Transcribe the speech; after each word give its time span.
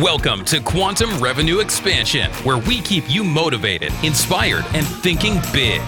Welcome 0.00 0.44
to 0.46 0.60
Quantum 0.60 1.20
Revenue 1.20 1.60
Expansion, 1.60 2.28
where 2.42 2.58
we 2.58 2.80
keep 2.80 3.08
you 3.08 3.22
motivated, 3.22 3.92
inspired, 4.02 4.64
and 4.74 4.84
thinking 4.84 5.34
big. 5.52 5.80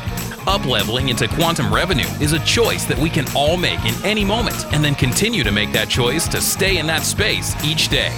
Upleveling 0.46 1.10
into 1.10 1.26
quantum 1.26 1.74
revenue 1.74 2.06
is 2.20 2.32
a 2.32 2.38
choice 2.44 2.84
that 2.84 2.96
we 2.96 3.10
can 3.10 3.24
all 3.34 3.56
make 3.56 3.84
in 3.84 3.94
any 4.04 4.24
moment 4.24 4.72
and 4.72 4.84
then 4.84 4.94
continue 4.94 5.42
to 5.42 5.50
make 5.50 5.72
that 5.72 5.88
choice 5.88 6.28
to 6.28 6.40
stay 6.40 6.78
in 6.78 6.86
that 6.86 7.02
space 7.02 7.52
each 7.64 7.88
day. 7.88 8.16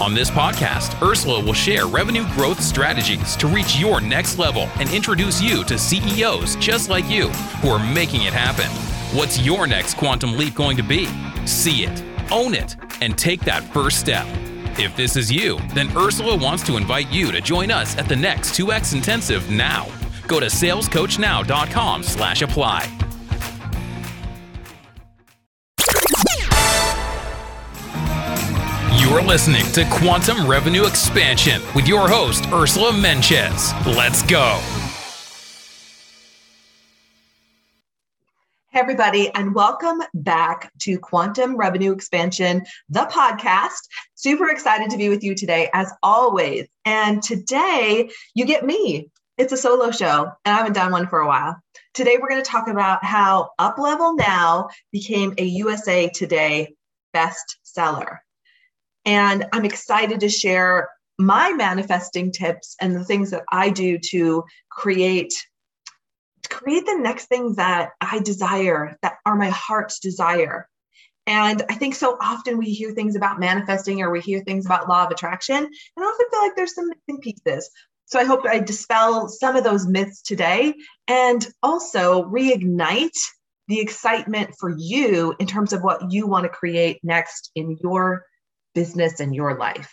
On 0.00 0.14
this 0.14 0.32
podcast, 0.32 1.00
Ursula 1.00 1.44
will 1.44 1.54
share 1.54 1.86
revenue 1.86 2.26
growth 2.32 2.60
strategies 2.60 3.36
to 3.36 3.46
reach 3.46 3.78
your 3.78 4.00
next 4.00 4.36
level 4.36 4.68
and 4.80 4.92
introduce 4.92 5.40
you 5.40 5.62
to 5.62 5.78
CEOs 5.78 6.56
just 6.56 6.90
like 6.90 7.08
you 7.08 7.28
who 7.28 7.68
are 7.68 7.94
making 7.94 8.22
it 8.22 8.32
happen. 8.32 8.66
What's 9.16 9.40
your 9.40 9.68
next 9.68 9.96
quantum 9.96 10.36
leap 10.36 10.56
going 10.56 10.76
to 10.76 10.82
be? 10.82 11.06
See 11.46 11.84
it, 11.84 12.02
own 12.32 12.52
it, 12.52 12.74
and 13.00 13.16
take 13.16 13.42
that 13.42 13.62
first 13.72 14.00
step. 14.00 14.26
If 14.76 14.96
this 14.96 15.16
is 15.16 15.30
you, 15.30 15.58
then 15.72 15.96
Ursula 15.96 16.36
wants 16.36 16.64
to 16.64 16.76
invite 16.76 17.10
you 17.10 17.30
to 17.30 17.40
join 17.40 17.70
us 17.70 17.96
at 17.96 18.08
the 18.08 18.16
next 18.16 18.58
2X 18.58 18.92
Intensive 18.92 19.48
now. 19.48 19.86
Go 20.26 20.40
to 20.40 20.46
salescoachnow.com 20.46 22.02
slash 22.02 22.42
apply. 22.42 22.90
You're 28.98 29.22
listening 29.22 29.64
to 29.72 29.84
Quantum 29.92 30.48
Revenue 30.48 30.86
Expansion 30.86 31.62
with 31.74 31.86
your 31.86 32.08
host, 32.08 32.46
Ursula 32.52 32.90
Mentjes. 32.90 33.72
Let's 33.86 34.22
go. 34.22 34.60
Hey, 38.74 38.80
everybody, 38.80 39.30
and 39.32 39.54
welcome 39.54 40.02
back 40.14 40.72
to 40.80 40.98
Quantum 40.98 41.56
Revenue 41.56 41.92
Expansion, 41.92 42.66
the 42.88 43.04
podcast. 43.04 43.78
Super 44.16 44.48
excited 44.48 44.90
to 44.90 44.96
be 44.96 45.08
with 45.08 45.22
you 45.22 45.36
today, 45.36 45.70
as 45.72 45.92
always. 46.02 46.66
And 46.84 47.22
today, 47.22 48.10
you 48.34 48.44
get 48.44 48.66
me. 48.66 49.12
It's 49.38 49.52
a 49.52 49.56
solo 49.56 49.92
show, 49.92 50.24
and 50.44 50.52
I 50.52 50.56
haven't 50.56 50.72
done 50.72 50.90
one 50.90 51.06
for 51.06 51.20
a 51.20 51.26
while. 51.28 51.56
Today, 51.92 52.18
we're 52.20 52.28
going 52.28 52.42
to 52.42 52.50
talk 52.50 52.66
about 52.66 53.04
how 53.04 53.50
Uplevel 53.60 54.18
Now 54.18 54.70
became 54.90 55.34
a 55.38 55.44
USA 55.44 56.08
Today 56.08 56.74
bestseller. 57.14 58.18
And 59.04 59.46
I'm 59.52 59.64
excited 59.64 60.18
to 60.18 60.28
share 60.28 60.88
my 61.16 61.52
manifesting 61.52 62.32
tips 62.32 62.74
and 62.80 62.96
the 62.96 63.04
things 63.04 63.30
that 63.30 63.44
I 63.52 63.70
do 63.70 64.00
to 64.10 64.42
create 64.68 65.32
create 66.54 66.86
the 66.86 66.98
next 66.98 67.26
things 67.26 67.56
that 67.56 67.90
I 68.00 68.20
desire, 68.20 68.96
that 69.02 69.16
are 69.26 69.36
my 69.36 69.50
heart's 69.50 69.98
desire. 69.98 70.68
And 71.26 71.62
I 71.68 71.74
think 71.74 71.94
so 71.94 72.16
often 72.20 72.58
we 72.58 72.66
hear 72.66 72.92
things 72.92 73.16
about 73.16 73.40
manifesting 73.40 74.02
or 74.02 74.10
we 74.10 74.20
hear 74.20 74.42
things 74.44 74.66
about 74.66 74.88
law 74.88 75.04
of 75.04 75.10
attraction, 75.10 75.56
and 75.56 75.68
I 75.98 76.02
often 76.02 76.26
feel 76.30 76.40
like 76.40 76.56
there's 76.56 76.74
some 76.74 76.88
missing 76.88 77.20
pieces. 77.20 77.70
So 78.06 78.18
I 78.20 78.24
hope 78.24 78.44
I 78.46 78.58
dispel 78.58 79.28
some 79.28 79.56
of 79.56 79.64
those 79.64 79.86
myths 79.86 80.20
today 80.20 80.74
and 81.08 81.46
also 81.62 82.24
reignite 82.24 83.18
the 83.68 83.80
excitement 83.80 84.54
for 84.60 84.74
you 84.76 85.34
in 85.40 85.46
terms 85.46 85.72
of 85.72 85.82
what 85.82 86.12
you 86.12 86.26
want 86.26 86.44
to 86.44 86.50
create 86.50 87.00
next 87.02 87.50
in 87.54 87.78
your 87.82 88.26
business 88.74 89.20
and 89.20 89.34
your 89.34 89.56
life. 89.58 89.90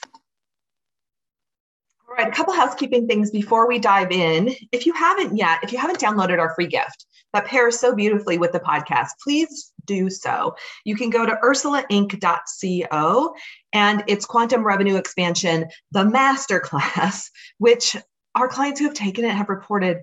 All 2.12 2.18
right, 2.18 2.28
a 2.28 2.36
couple 2.36 2.54
housekeeping 2.54 3.08
things 3.08 3.32
before 3.32 3.70
we 3.70 3.80
dive 3.80 4.12
in. 4.12 4.54
If 4.74 4.86
you 4.86 4.92
haven't 4.92 5.38
yet, 5.38 5.60
if 5.64 5.72
you 5.72 5.78
haven't 5.78 6.02
downloaded 6.02 6.40
our 6.40 6.54
free 6.56 6.68
gift 6.68 7.06
that 7.32 7.46
pairs 7.46 7.80
so 7.80 7.96
beautifully 7.96 8.38
with 8.38 8.52
the 8.52 8.60
podcast, 8.60 9.12
please 9.24 9.72
do 9.86 10.10
so. 10.10 10.54
You 10.84 10.98
can 10.98 11.10
go 11.10 11.26
to 11.26 11.40
ursulainc.co 11.42 13.34
and 13.72 14.04
it's 14.08 14.26
Quantum 14.26 14.68
Revenue 14.68 14.98
Expansion, 14.98 15.68
the 15.92 16.04
masterclass, 16.04 17.30
which 17.60 17.96
our 18.36 18.50
clients 18.50 18.82
who 18.82 18.88
have 18.88 18.96
taken 18.96 19.24
it 19.24 19.32
have 19.34 19.48
reported 19.48 20.00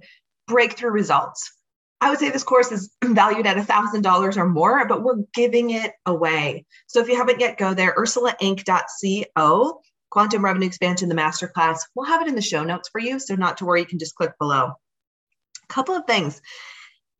breakthrough 0.46 0.92
results. 0.92 1.52
I 2.00 2.08
would 2.08 2.20
say 2.20 2.30
this 2.30 2.42
course 2.42 2.72
is 2.72 2.90
valued 3.04 3.46
at 3.46 3.58
$1,000 3.58 4.36
or 4.38 4.48
more, 4.48 4.86
but 4.88 5.02
we're 5.02 5.24
giving 5.34 5.70
it 5.70 5.92
away. 6.06 6.64
So 6.86 7.00
if 7.00 7.08
you 7.08 7.16
haven't 7.16 7.40
yet, 7.40 7.58
go 7.58 7.74
there, 7.74 7.94
ursulainc.co 7.98 9.80
Quantum 10.10 10.44
Revenue 10.44 10.66
Expansion, 10.66 11.08
the 11.08 11.14
masterclass. 11.14 11.80
We'll 11.94 12.06
have 12.06 12.22
it 12.22 12.28
in 12.28 12.34
the 12.34 12.42
show 12.42 12.64
notes 12.64 12.88
for 12.88 13.00
you. 13.00 13.18
So, 13.18 13.34
not 13.34 13.58
to 13.58 13.64
worry, 13.64 13.80
you 13.80 13.86
can 13.86 13.98
just 13.98 14.14
click 14.14 14.32
below. 14.38 14.72
A 15.64 15.72
couple 15.72 15.94
of 15.94 16.06
things. 16.06 16.40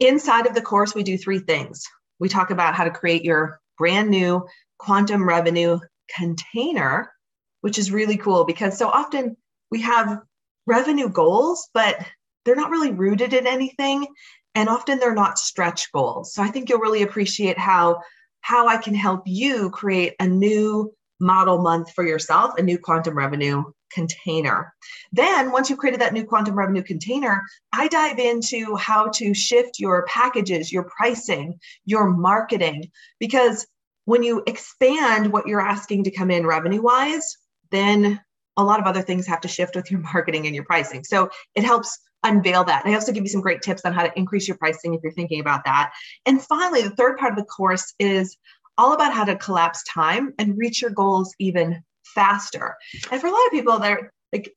Inside 0.01 0.47
of 0.47 0.55
the 0.55 0.63
course, 0.63 0.95
we 0.95 1.03
do 1.03 1.19
three 1.19 1.41
things. 1.41 1.85
We 2.19 2.29
talk 2.29 2.51
about 2.51 2.75
how 2.75 2.85
to 2.85 2.91
create 2.91 3.25
your 3.25 3.61
brand 3.77 4.11
new 4.11 4.47
quantum 4.79 5.29
revenue 5.29 5.79
container, 6.15 7.13
which 7.61 7.79
is 7.79 7.91
really 7.91 8.17
cool 8.17 8.45
because 8.45 8.79
so 8.79 8.89
often 8.89 9.37
we 9.71 9.83
have 9.83 10.21
revenue 10.67 11.09
goals, 11.09 11.69
but 11.75 11.99
they're 12.45 12.57
not 12.57 12.71
really 12.71 12.93
rooted 12.93 13.35
in 13.35 13.47
anything. 13.47 14.07
And 14.55 14.69
often 14.69 14.99
they're 14.99 15.15
not 15.15 15.39
stretch 15.39 15.93
goals. 15.93 16.33
So 16.33 16.43
I 16.43 16.49
think 16.49 16.69
you'll 16.69 16.81
really 16.81 17.03
appreciate 17.03 17.59
how 17.59 18.01
how 18.41 18.67
I 18.67 18.79
can 18.79 18.95
help 18.95 19.23
you 19.27 19.71
create 19.71 20.15
a 20.21 20.27
new 20.27 20.95
model 21.21 21.59
month 21.63 21.93
for 21.93 22.07
yourself, 22.07 22.53
a 22.59 22.63
new 22.63 22.79
quantum 22.79 23.17
revenue 23.17 23.65
container. 23.91 24.73
Then, 25.13 25.51
once 25.51 25.71
you've 25.71 25.79
created 25.79 26.01
that 26.01 26.13
new 26.13 26.25
quantum 26.25 26.55
revenue 26.55 26.83
container, 26.83 27.43
I 27.73 27.89
dive 27.89 28.19
into 28.19 28.77
how 28.77 29.09
to 29.15 29.35
shift 29.35 29.79
your 29.79 30.05
packages, 30.07 30.73
your 30.73 30.85
pricing, 30.85 31.59
your 31.85 32.11
marketing. 32.11 32.91
Because 33.19 33.67
when 34.05 34.23
you 34.23 34.43
expand 34.47 35.33
what 35.33 35.47
you're 35.47 35.61
asking 35.61 36.05
to 36.05 36.11
come 36.11 36.31
in 36.31 36.47
revenue 36.47 36.83
wise, 36.83 37.37
then 37.71 38.21
a 38.57 38.65
lot 38.65 38.81
of 38.81 38.87
other 38.87 39.03
things 39.03 39.27
have 39.27 39.41
to 39.43 39.49
shift 39.49 39.77
with 39.77 39.91
your 39.91 40.01
marketing 40.13 40.47
and 40.47 40.55
your 40.55 40.65
pricing. 40.65 41.05
So 41.05 41.31
it 41.55 41.65
helps 41.65 41.99
unveil 42.25 42.65
that. 42.65 42.85
And 42.85 42.93
I 42.93 42.97
also 42.97 43.13
give 43.13 43.23
you 43.23 43.29
some 43.29 43.41
great 43.41 43.63
tips 43.63 43.85
on 43.85 43.93
how 43.93 44.03
to 44.03 44.19
increase 44.19 44.49
your 44.49 44.57
pricing 44.57 44.95
if 44.95 45.01
you're 45.03 45.13
thinking 45.13 45.41
about 45.41 45.65
that. 45.65 45.93
And 46.27 46.43
finally, 46.43 46.83
the 46.83 46.91
third 46.91 47.17
part 47.17 47.33
of 47.33 47.39
the 47.39 47.45
course 47.45 47.95
is 47.99 48.37
all 48.79 48.95
about 48.95 49.13
how 49.13 49.25
to 49.25 49.37
collapse 49.37 49.83
time 49.85 50.33
and 50.39 50.57
reach 50.57 50.81
your 50.81 50.93
goals 50.93 51.35
even 51.39 51.83
faster. 52.15 52.77
And 53.11 53.21
for 53.21 53.27
a 53.27 53.31
lot 53.31 53.47
of 53.47 53.53
people, 53.53 53.79
they're 53.79 54.13
like, 54.33 54.55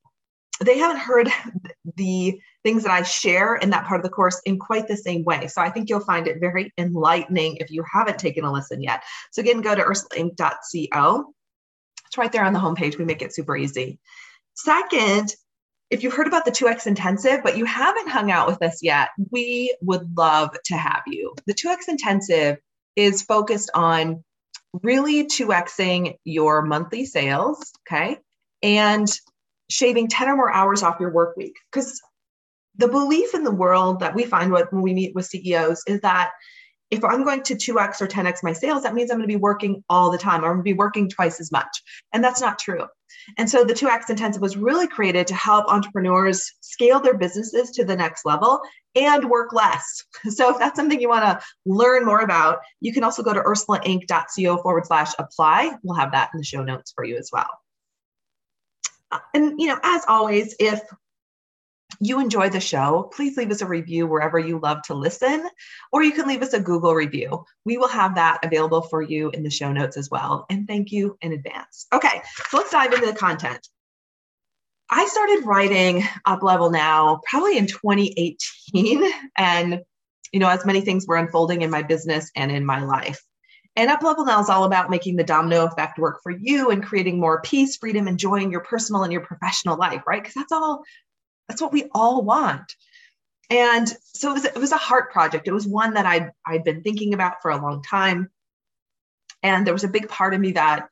they 0.63 0.77
haven't 0.77 1.01
heard 1.01 1.29
the 1.95 2.39
things 2.63 2.83
that 2.83 2.91
I 2.91 3.01
share 3.01 3.55
in 3.55 3.71
that 3.71 3.85
part 3.85 3.99
of 3.99 4.03
the 4.03 4.09
course 4.09 4.39
in 4.45 4.59
quite 4.59 4.87
the 4.87 4.95
same 4.95 5.23
way. 5.23 5.47
So 5.47 5.59
I 5.61 5.69
think 5.69 5.89
you'll 5.89 6.01
find 6.01 6.27
it 6.27 6.39
very 6.39 6.71
enlightening 6.77 7.57
if 7.57 7.71
you 7.71 7.83
haven't 7.91 8.19
taken 8.19 8.45
a 8.45 8.53
listen 8.53 8.81
yet. 8.81 9.03
So 9.31 9.41
again, 9.41 9.61
go 9.61 9.73
to 9.73 9.81
ursulainc.co. 9.81 11.33
It's 12.05 12.17
right 12.17 12.31
there 12.31 12.45
on 12.45 12.53
the 12.53 12.59
homepage. 12.59 12.97
We 12.97 13.05
make 13.05 13.23
it 13.23 13.33
super 13.33 13.57
easy. 13.57 13.99
Second, 14.53 15.33
if 15.89 16.03
you've 16.03 16.13
heard 16.13 16.27
about 16.27 16.45
the 16.45 16.51
2X 16.51 16.85
Intensive, 16.85 17.41
but 17.43 17.57
you 17.57 17.65
haven't 17.65 18.09
hung 18.09 18.31
out 18.31 18.47
with 18.47 18.61
us 18.61 18.83
yet, 18.83 19.09
we 19.31 19.75
would 19.81 20.15
love 20.15 20.55
to 20.65 20.77
have 20.77 21.01
you. 21.07 21.33
The 21.47 21.53
2X 21.53 21.87
Intensive 21.87 22.57
is 22.95 23.21
focused 23.21 23.71
on 23.73 24.23
really 24.83 25.25
2xing 25.25 26.15
your 26.23 26.61
monthly 26.61 27.05
sales, 27.05 27.71
okay? 27.87 28.17
And 28.61 29.07
shaving 29.69 30.07
10 30.07 30.29
or 30.29 30.35
more 30.35 30.51
hours 30.51 30.83
off 30.83 30.99
your 30.99 31.11
work 31.11 31.35
week. 31.37 31.55
Because 31.71 32.01
the 32.77 32.87
belief 32.87 33.33
in 33.33 33.43
the 33.43 33.51
world 33.51 33.99
that 33.99 34.15
we 34.15 34.23
find 34.23 34.51
when 34.51 34.81
we 34.81 34.93
meet 34.93 35.15
with 35.15 35.25
CEOs 35.25 35.83
is 35.87 36.01
that 36.01 36.31
if 36.89 37.05
I'm 37.05 37.23
going 37.23 37.41
to 37.43 37.55
2x 37.55 38.01
or 38.01 38.07
10x 38.07 38.43
my 38.43 38.51
sales, 38.51 38.83
that 38.83 38.93
means 38.93 39.09
I'm 39.09 39.17
going 39.17 39.27
to 39.27 39.33
be 39.33 39.37
working 39.37 39.81
all 39.89 40.11
the 40.11 40.17
time. 40.17 40.43
I'm 40.43 40.51
going 40.51 40.57
to 40.57 40.63
be 40.63 40.73
working 40.73 41.09
twice 41.09 41.39
as 41.39 41.51
much. 41.51 41.81
And 42.11 42.21
that's 42.21 42.41
not 42.41 42.59
true. 42.59 42.85
And 43.37 43.49
so 43.49 43.63
the 43.63 43.73
2x 43.73 44.09
intensive 44.09 44.41
was 44.41 44.57
really 44.57 44.87
created 44.87 45.27
to 45.27 45.33
help 45.33 45.67
entrepreneurs 45.67 46.53
scale 46.59 46.99
their 46.99 47.17
businesses 47.17 47.71
to 47.71 47.85
the 47.85 47.95
next 47.95 48.25
level 48.25 48.59
and 48.95 49.29
work 49.29 49.53
less. 49.53 50.03
So 50.29 50.51
if 50.51 50.59
that's 50.59 50.75
something 50.75 51.01
you 51.01 51.09
want 51.09 51.25
to 51.25 51.45
learn 51.65 52.05
more 52.05 52.19
about, 52.19 52.59
you 52.79 52.93
can 52.93 53.03
also 53.03 53.23
go 53.23 53.33
to 53.33 53.41
ursulainc.co 53.41 54.57
forward 54.57 54.85
slash 54.85 55.11
apply. 55.17 55.75
We'll 55.83 55.97
have 55.97 56.11
that 56.11 56.29
in 56.33 56.37
the 56.37 56.45
show 56.45 56.63
notes 56.63 56.91
for 56.95 57.03
you 57.03 57.17
as 57.17 57.29
well. 57.33 57.49
Uh, 59.11 59.19
and 59.33 59.59
you 59.59 59.67
know, 59.67 59.79
as 59.83 60.05
always, 60.07 60.55
if 60.59 60.81
you 61.99 62.19
enjoy 62.19 62.49
the 62.49 62.59
show, 62.59 63.09
please 63.13 63.37
leave 63.37 63.51
us 63.51 63.61
a 63.61 63.65
review 63.65 64.07
wherever 64.07 64.39
you 64.39 64.59
love 64.59 64.81
to 64.83 64.93
listen, 64.93 65.47
or 65.91 66.03
you 66.03 66.11
can 66.11 66.27
leave 66.27 66.41
us 66.41 66.53
a 66.53 66.59
Google 66.59 66.93
review. 66.93 67.43
We 67.65 67.77
will 67.77 67.89
have 67.89 68.15
that 68.15 68.39
available 68.43 68.81
for 68.81 69.01
you 69.01 69.29
in 69.31 69.43
the 69.43 69.49
show 69.49 69.71
notes 69.71 69.97
as 69.97 70.09
well. 70.09 70.45
And 70.49 70.67
thank 70.67 70.91
you 70.91 71.17
in 71.21 71.33
advance. 71.33 71.87
Okay, 71.93 72.21
so 72.49 72.57
let's 72.57 72.71
dive 72.71 72.93
into 72.93 73.07
the 73.07 73.13
content. 73.13 73.67
I 74.93 75.05
started 75.05 75.45
writing 75.45 76.03
Up 76.25 76.43
Level 76.43 76.69
Now 76.69 77.21
probably 77.25 77.57
in 77.57 77.65
2018. 77.67 79.11
And, 79.37 79.81
you 80.33 80.39
know, 80.39 80.49
as 80.49 80.65
many 80.65 80.81
things 80.81 81.07
were 81.07 81.15
unfolding 81.15 81.61
in 81.61 81.71
my 81.71 81.81
business 81.81 82.29
and 82.35 82.51
in 82.51 82.65
my 82.65 82.83
life. 82.83 83.21
And 83.75 83.89
Up 83.89 84.03
Level 84.03 84.25
Now 84.25 84.41
is 84.41 84.49
all 84.49 84.65
about 84.65 84.89
making 84.89 85.15
the 85.15 85.23
domino 85.23 85.65
effect 85.65 85.97
work 85.97 86.19
for 86.21 86.31
you 86.31 86.69
and 86.69 86.83
creating 86.83 87.19
more 87.19 87.41
peace, 87.41 87.77
freedom, 87.77 88.07
and 88.07 88.19
joy 88.19 88.41
in 88.41 88.51
your 88.51 88.61
personal 88.61 89.03
and 89.03 89.13
your 89.13 89.25
professional 89.25 89.77
life, 89.77 90.03
right? 90.05 90.21
Because 90.21 90.35
that's 90.35 90.51
all 90.51 90.83
that's 91.47 91.61
what 91.61 91.71
we 91.73 91.89
all 91.93 92.23
want. 92.23 92.75
And 93.49 93.87
so 94.03 94.29
it 94.29 94.33
was, 94.33 94.45
it 94.45 94.55
was 94.55 94.71
a 94.71 94.77
heart 94.77 95.11
project. 95.11 95.47
It 95.47 95.53
was 95.53 95.67
one 95.67 95.95
that 95.95 96.05
I'd, 96.05 96.31
I'd 96.45 96.63
been 96.63 96.81
thinking 96.81 97.13
about 97.13 97.41
for 97.41 97.51
a 97.51 97.61
long 97.61 97.83
time. 97.83 98.29
And 99.43 99.67
there 99.67 99.73
was 99.73 99.83
a 99.83 99.89
big 99.89 100.07
part 100.07 100.33
of 100.33 100.39
me 100.39 100.53
that 100.53 100.87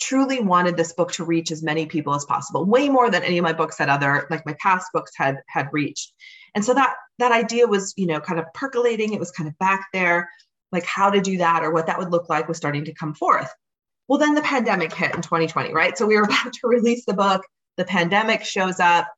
truly 0.00 0.40
wanted 0.40 0.76
this 0.76 0.92
book 0.92 1.12
to 1.12 1.24
reach 1.24 1.50
as 1.50 1.62
many 1.62 1.86
people 1.86 2.14
as 2.14 2.24
possible, 2.24 2.64
way 2.64 2.88
more 2.88 3.10
than 3.10 3.22
any 3.22 3.38
of 3.38 3.42
my 3.42 3.52
books 3.52 3.78
had 3.78 3.88
other, 3.88 4.26
like 4.30 4.44
my 4.46 4.56
past 4.60 4.88
books 4.92 5.12
had 5.16 5.38
had 5.48 5.68
reached. 5.72 6.12
And 6.54 6.64
so 6.64 6.74
that 6.74 6.94
that 7.18 7.32
idea 7.32 7.66
was, 7.66 7.94
you 7.96 8.06
know, 8.06 8.20
kind 8.20 8.38
of 8.38 8.46
percolating. 8.54 9.12
It 9.12 9.20
was 9.20 9.30
kind 9.30 9.48
of 9.48 9.58
back 9.58 9.86
there, 9.92 10.28
like 10.72 10.84
how 10.84 11.10
to 11.10 11.20
do 11.20 11.38
that 11.38 11.62
or 11.62 11.72
what 11.72 11.86
that 11.86 11.98
would 11.98 12.10
look 12.10 12.28
like 12.28 12.48
was 12.48 12.56
starting 12.56 12.84
to 12.84 12.94
come 12.94 13.14
forth. 13.14 13.50
Well, 14.08 14.18
then 14.18 14.34
the 14.34 14.42
pandemic 14.42 14.92
hit 14.92 15.14
in 15.14 15.22
2020, 15.22 15.72
right? 15.72 15.96
So 15.96 16.06
we 16.06 16.16
were 16.16 16.22
about 16.24 16.52
to 16.52 16.68
release 16.68 17.04
the 17.04 17.14
book. 17.14 17.42
The 17.76 17.84
pandemic 17.84 18.44
shows 18.44 18.80
up 18.80 19.08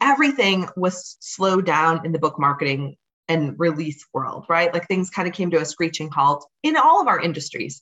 everything 0.00 0.68
was 0.76 1.16
slowed 1.20 1.66
down 1.66 2.04
in 2.04 2.12
the 2.12 2.18
book 2.18 2.38
marketing 2.38 2.96
and 3.28 3.58
release 3.58 4.04
world, 4.12 4.44
right? 4.48 4.72
Like 4.72 4.86
things 4.86 5.10
kind 5.10 5.26
of 5.26 5.34
came 5.34 5.50
to 5.50 5.60
a 5.60 5.64
screeching 5.64 6.10
halt 6.10 6.46
in 6.62 6.76
all 6.76 7.00
of 7.00 7.08
our 7.08 7.20
industries. 7.20 7.80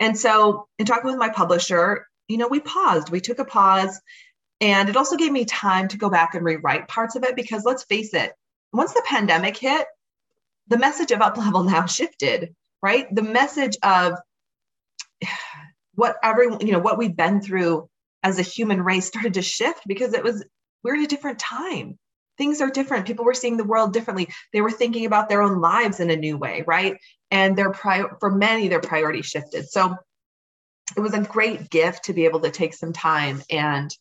And 0.00 0.18
so, 0.18 0.66
in 0.78 0.86
talking 0.86 1.10
with 1.10 1.18
my 1.18 1.28
publisher, 1.28 2.06
you 2.28 2.38
know, 2.38 2.48
we 2.48 2.60
paused, 2.60 3.10
we 3.10 3.20
took 3.20 3.38
a 3.38 3.44
pause, 3.44 4.00
and 4.60 4.88
it 4.88 4.96
also 4.96 5.16
gave 5.16 5.32
me 5.32 5.44
time 5.44 5.88
to 5.88 5.98
go 5.98 6.08
back 6.08 6.34
and 6.34 6.44
rewrite 6.44 6.88
parts 6.88 7.16
of 7.16 7.24
it 7.24 7.36
because 7.36 7.64
let's 7.64 7.84
face 7.84 8.14
it, 8.14 8.32
once 8.72 8.92
the 8.92 9.02
pandemic 9.06 9.56
hit, 9.56 9.86
the 10.68 10.78
message 10.78 11.10
of 11.10 11.20
up 11.20 11.36
level 11.36 11.62
now 11.62 11.86
shifted, 11.86 12.54
right? 12.82 13.12
The 13.14 13.22
message 13.22 13.76
of 13.82 14.14
what 15.94 16.16
everyone, 16.22 16.66
you 16.66 16.72
know, 16.72 16.78
what 16.78 16.98
we've 16.98 17.16
been 17.16 17.40
through 17.40 17.88
as 18.22 18.38
a 18.38 18.42
human 18.42 18.82
race 18.82 19.06
started 19.08 19.34
to 19.34 19.42
shift 19.42 19.82
because 19.86 20.14
it 20.14 20.24
was 20.24 20.44
we're 20.82 20.94
in 20.94 21.04
a 21.04 21.08
different 21.08 21.38
time. 21.38 21.98
Things 22.36 22.60
are 22.60 22.70
different. 22.70 23.06
People 23.06 23.24
were 23.24 23.34
seeing 23.34 23.56
the 23.56 23.64
world 23.64 23.92
differently. 23.92 24.28
They 24.52 24.60
were 24.60 24.70
thinking 24.70 25.06
about 25.06 25.28
their 25.28 25.40
own 25.40 25.60
lives 25.60 26.00
in 26.00 26.10
a 26.10 26.16
new 26.16 26.36
way 26.36 26.64
right 26.66 26.98
and 27.34 27.58
their 27.58 27.72
prior 27.72 28.16
for 28.20 28.30
many 28.30 28.68
their 28.68 28.80
priorities 28.80 29.26
shifted. 29.26 29.68
So 29.68 29.96
it 30.96 31.00
was 31.00 31.14
a 31.14 31.20
great 31.20 31.68
gift 31.68 32.04
to 32.04 32.12
be 32.12 32.26
able 32.26 32.40
to 32.40 32.50
take 32.50 32.74
some 32.74 32.92
time 32.92 33.42
and 33.50 33.94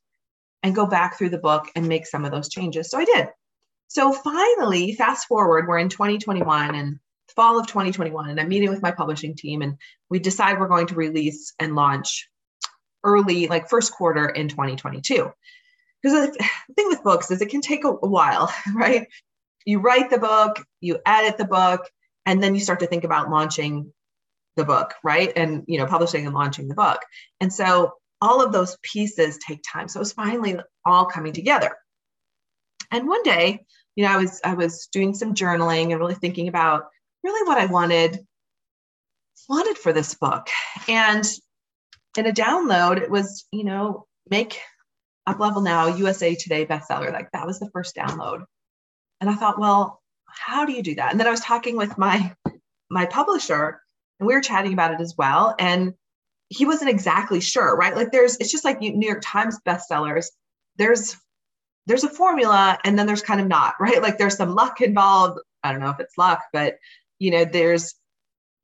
and 0.62 0.76
go 0.76 0.86
back 0.86 1.18
through 1.18 1.32
the 1.32 1.38
book 1.40 1.68
and 1.76 1.90
make 1.90 2.06
some 2.06 2.24
of 2.24 2.32
those 2.32 2.48
changes. 2.48 2.90
So 2.90 3.00
i 3.00 3.06
did. 3.06 3.28
So 3.88 4.14
finally 4.14 4.94
fast 4.94 5.28
forward 5.28 5.68
we're 5.68 5.80
in 5.80 5.90
2021 5.90 6.76
and 6.76 7.00
fall 7.36 7.60
of 7.60 7.66
2021 7.66 8.30
and 8.30 8.40
i'm 8.40 8.48
meeting 8.48 8.70
with 8.70 8.84
my 8.84 8.92
publishing 8.92 9.36
team 9.36 9.64
and 9.64 9.78
we 10.10 10.20
decide 10.20 10.60
we're 10.60 10.68
going 10.68 10.86
to 10.86 10.94
release 10.94 11.54
and 11.58 11.74
launch 11.74 12.30
early 13.04 13.48
like 13.48 13.70
first 13.70 13.92
quarter 13.92 14.30
in 14.30 14.48
2022 14.48 15.32
because 16.04 16.28
the 16.28 16.50
thing 16.76 16.88
with 16.90 17.04
books 17.04 17.32
is 17.32 17.42
it 17.42 17.50
can 17.50 17.62
take 17.62 17.86
a 17.86 17.92
while, 17.92 18.54
right? 18.76 19.08
You 19.66 19.80
write 19.80 20.10
the 20.10 20.20
book, 20.20 20.64
you 20.82 21.00
edit 21.06 21.38
the 21.38 21.46
book, 21.46 21.90
and 22.26 22.42
then 22.42 22.56
you 22.56 22.62
start 22.62 22.80
to 22.80 22.88
think 22.88 23.04
about 23.04 23.30
launching 23.30 23.92
the 24.56 24.66
book, 24.66 24.94
right? 25.04 25.32
And 25.36 25.64
you 25.68 25.78
know, 25.78 25.86
publishing 25.86 26.26
and 26.26 26.36
launching 26.36 26.68
the 26.68 26.76
book. 26.76 27.00
And 27.40 27.52
so 27.52 27.94
all 28.22 28.44
of 28.44 28.52
those 28.52 28.78
pieces 28.82 29.38
take 29.38 29.62
time. 29.72 29.88
So 29.88 30.00
it 30.00 30.02
was 30.02 30.14
finally 30.14 30.58
all 30.86 31.06
coming 31.06 31.34
together. 31.34 31.76
And 32.92 33.08
one 33.08 33.24
day, 33.24 33.66
you 33.96 34.06
know, 34.06 34.12
I 34.12 34.18
was 34.18 34.42
I 34.44 34.54
was 34.54 34.88
doing 34.92 35.14
some 35.14 35.34
journaling 35.34 35.92
and 35.92 36.00
really 36.00 36.16
thinking 36.16 36.48
about 36.48 36.86
really 37.24 37.48
what 37.48 37.58
I 37.58 37.66
wanted 37.66 38.20
wanted 39.50 39.78
for 39.78 39.92
this 39.92 40.14
book. 40.14 40.48
And 40.88 41.26
in 42.18 42.28
a 42.28 42.32
download, 42.32 43.02
it 43.02 43.10
was, 43.10 43.46
you 43.52 43.64
know, 43.64 44.06
make 44.30 44.60
up 45.26 45.40
level 45.40 45.62
now 45.62 45.88
usa 45.88 46.36
today 46.36 46.66
bestseller 46.66 47.12
like 47.12 47.32
that 47.32 47.48
was 47.48 47.60
the 47.60 47.70
first 47.72 47.96
download 47.96 48.44
and 49.22 49.30
i 49.30 49.36
thought 49.36 49.60
well 49.60 50.02
how 50.38 50.66
do 50.66 50.74
you 50.74 50.84
do 50.84 50.96
that? 50.96 51.12
And 51.12 51.20
then 51.20 51.28
i 51.28 51.32
was 51.32 51.42
talking 51.42 51.78
with 51.78 51.98
my 51.98 52.34
my 52.90 53.06
publisher 53.06 53.82
and 54.20 54.28
we 54.28 54.34
were 54.34 54.42
chatting 54.42 54.74
about 54.74 54.94
it 54.94 55.02
as 55.02 55.16
well 55.18 55.56
and 55.60 55.94
he 56.50 56.66
wasn't 56.66 56.90
exactly 56.90 57.42
sure 57.42 57.76
right? 57.76 57.96
Like 57.96 58.12
there's 58.12 58.38
it's 58.38 58.52
just 58.52 58.66
like 58.66 58.80
new 58.80 59.08
york 59.08 59.22
times 59.24 59.60
bestsellers 59.68 60.28
there's 60.78 61.18
there's 61.86 62.04
a 62.04 62.10
formula 62.10 62.78
and 62.84 62.98
then 62.98 63.08
there's 63.08 63.22
kind 63.22 63.42
of 63.42 63.48
not 63.48 63.76
right? 63.80 64.02
Like 64.02 64.18
there's 64.18 64.38
some 64.38 64.56
luck 64.56 64.82
involved. 64.82 65.40
I 65.64 65.72
don't 65.72 65.82
know 65.82 65.90
if 65.90 66.00
it's 66.00 66.18
luck 66.18 66.42
but 66.52 66.76
you 67.20 67.32
know 67.32 67.46
there's 67.46 67.96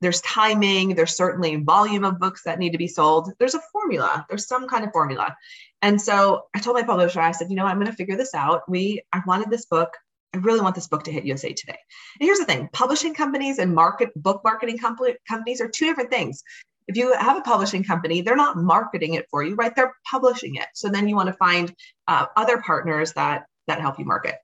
there's 0.01 0.22
timing 0.22 0.95
there's 0.95 1.15
certainly 1.15 1.57
volume 1.57 2.06
of 2.06 2.19
books 2.19 2.44
that 2.44 2.60
need 2.60 2.72
to 2.72 2.77
be 2.77 2.88
sold. 2.88 3.31
There's 3.39 3.56
a 3.56 3.62
formula 3.72 4.25
there's 4.29 4.48
some 4.48 4.67
kind 4.67 4.84
of 4.84 4.91
formula. 4.91 5.36
And 5.82 6.01
so 6.01 6.43
I 6.53 6.60
told 6.60 6.75
my 6.75 6.84
publisher, 6.84 7.22
I 7.22 7.32
said, 7.32 7.50
you 7.50 7.55
know, 7.55 7.65
I'm 7.65 7.77
going 7.77 7.88
to 7.88 7.93
figure 7.93 8.17
this 8.17 8.34
out. 8.34 8.63
We, 8.67 9.01
I 9.13 9.22
wanted 9.25 9.50
this 9.50 9.65
book. 9.65 9.91
I 10.33 10.38
really 10.38 10.62
want 10.62 10.75
this 10.75 10.88
book 10.88 11.03
to 11.03 11.12
hit 11.12 11.25
USA 11.25 11.53
Today. 11.53 11.77
And 12.19 12.27
here's 12.27 12.39
the 12.39 12.45
thing: 12.45 12.69
publishing 12.74 13.13
companies 13.13 13.59
and 13.59 13.74
market 13.74 14.09
book 14.15 14.41
marketing 14.43 14.77
companies 14.77 15.62
are 15.62 15.67
two 15.67 15.86
different 15.86 16.12
things. 16.12 16.43
If 16.88 16.98
you 16.98 17.13
have 17.13 17.38
a 17.38 17.41
publishing 17.41 17.83
company, 17.83 18.21
they're 18.21 18.36
not 18.36 18.57
marketing 18.57 19.13
it 19.13 19.27
for 19.29 19.43
you, 19.43 19.55
right? 19.55 19.75
They're 19.75 19.93
publishing 20.09 20.55
it. 20.55 20.67
So 20.74 20.89
then 20.89 21.07
you 21.07 21.15
want 21.15 21.27
to 21.27 21.33
find 21.33 21.74
uh, 22.07 22.25
other 22.36 22.62
partners 22.62 23.13
that 23.13 23.45
that 23.67 23.81
help 23.81 24.00
you 24.00 24.05
market. 24.05 24.36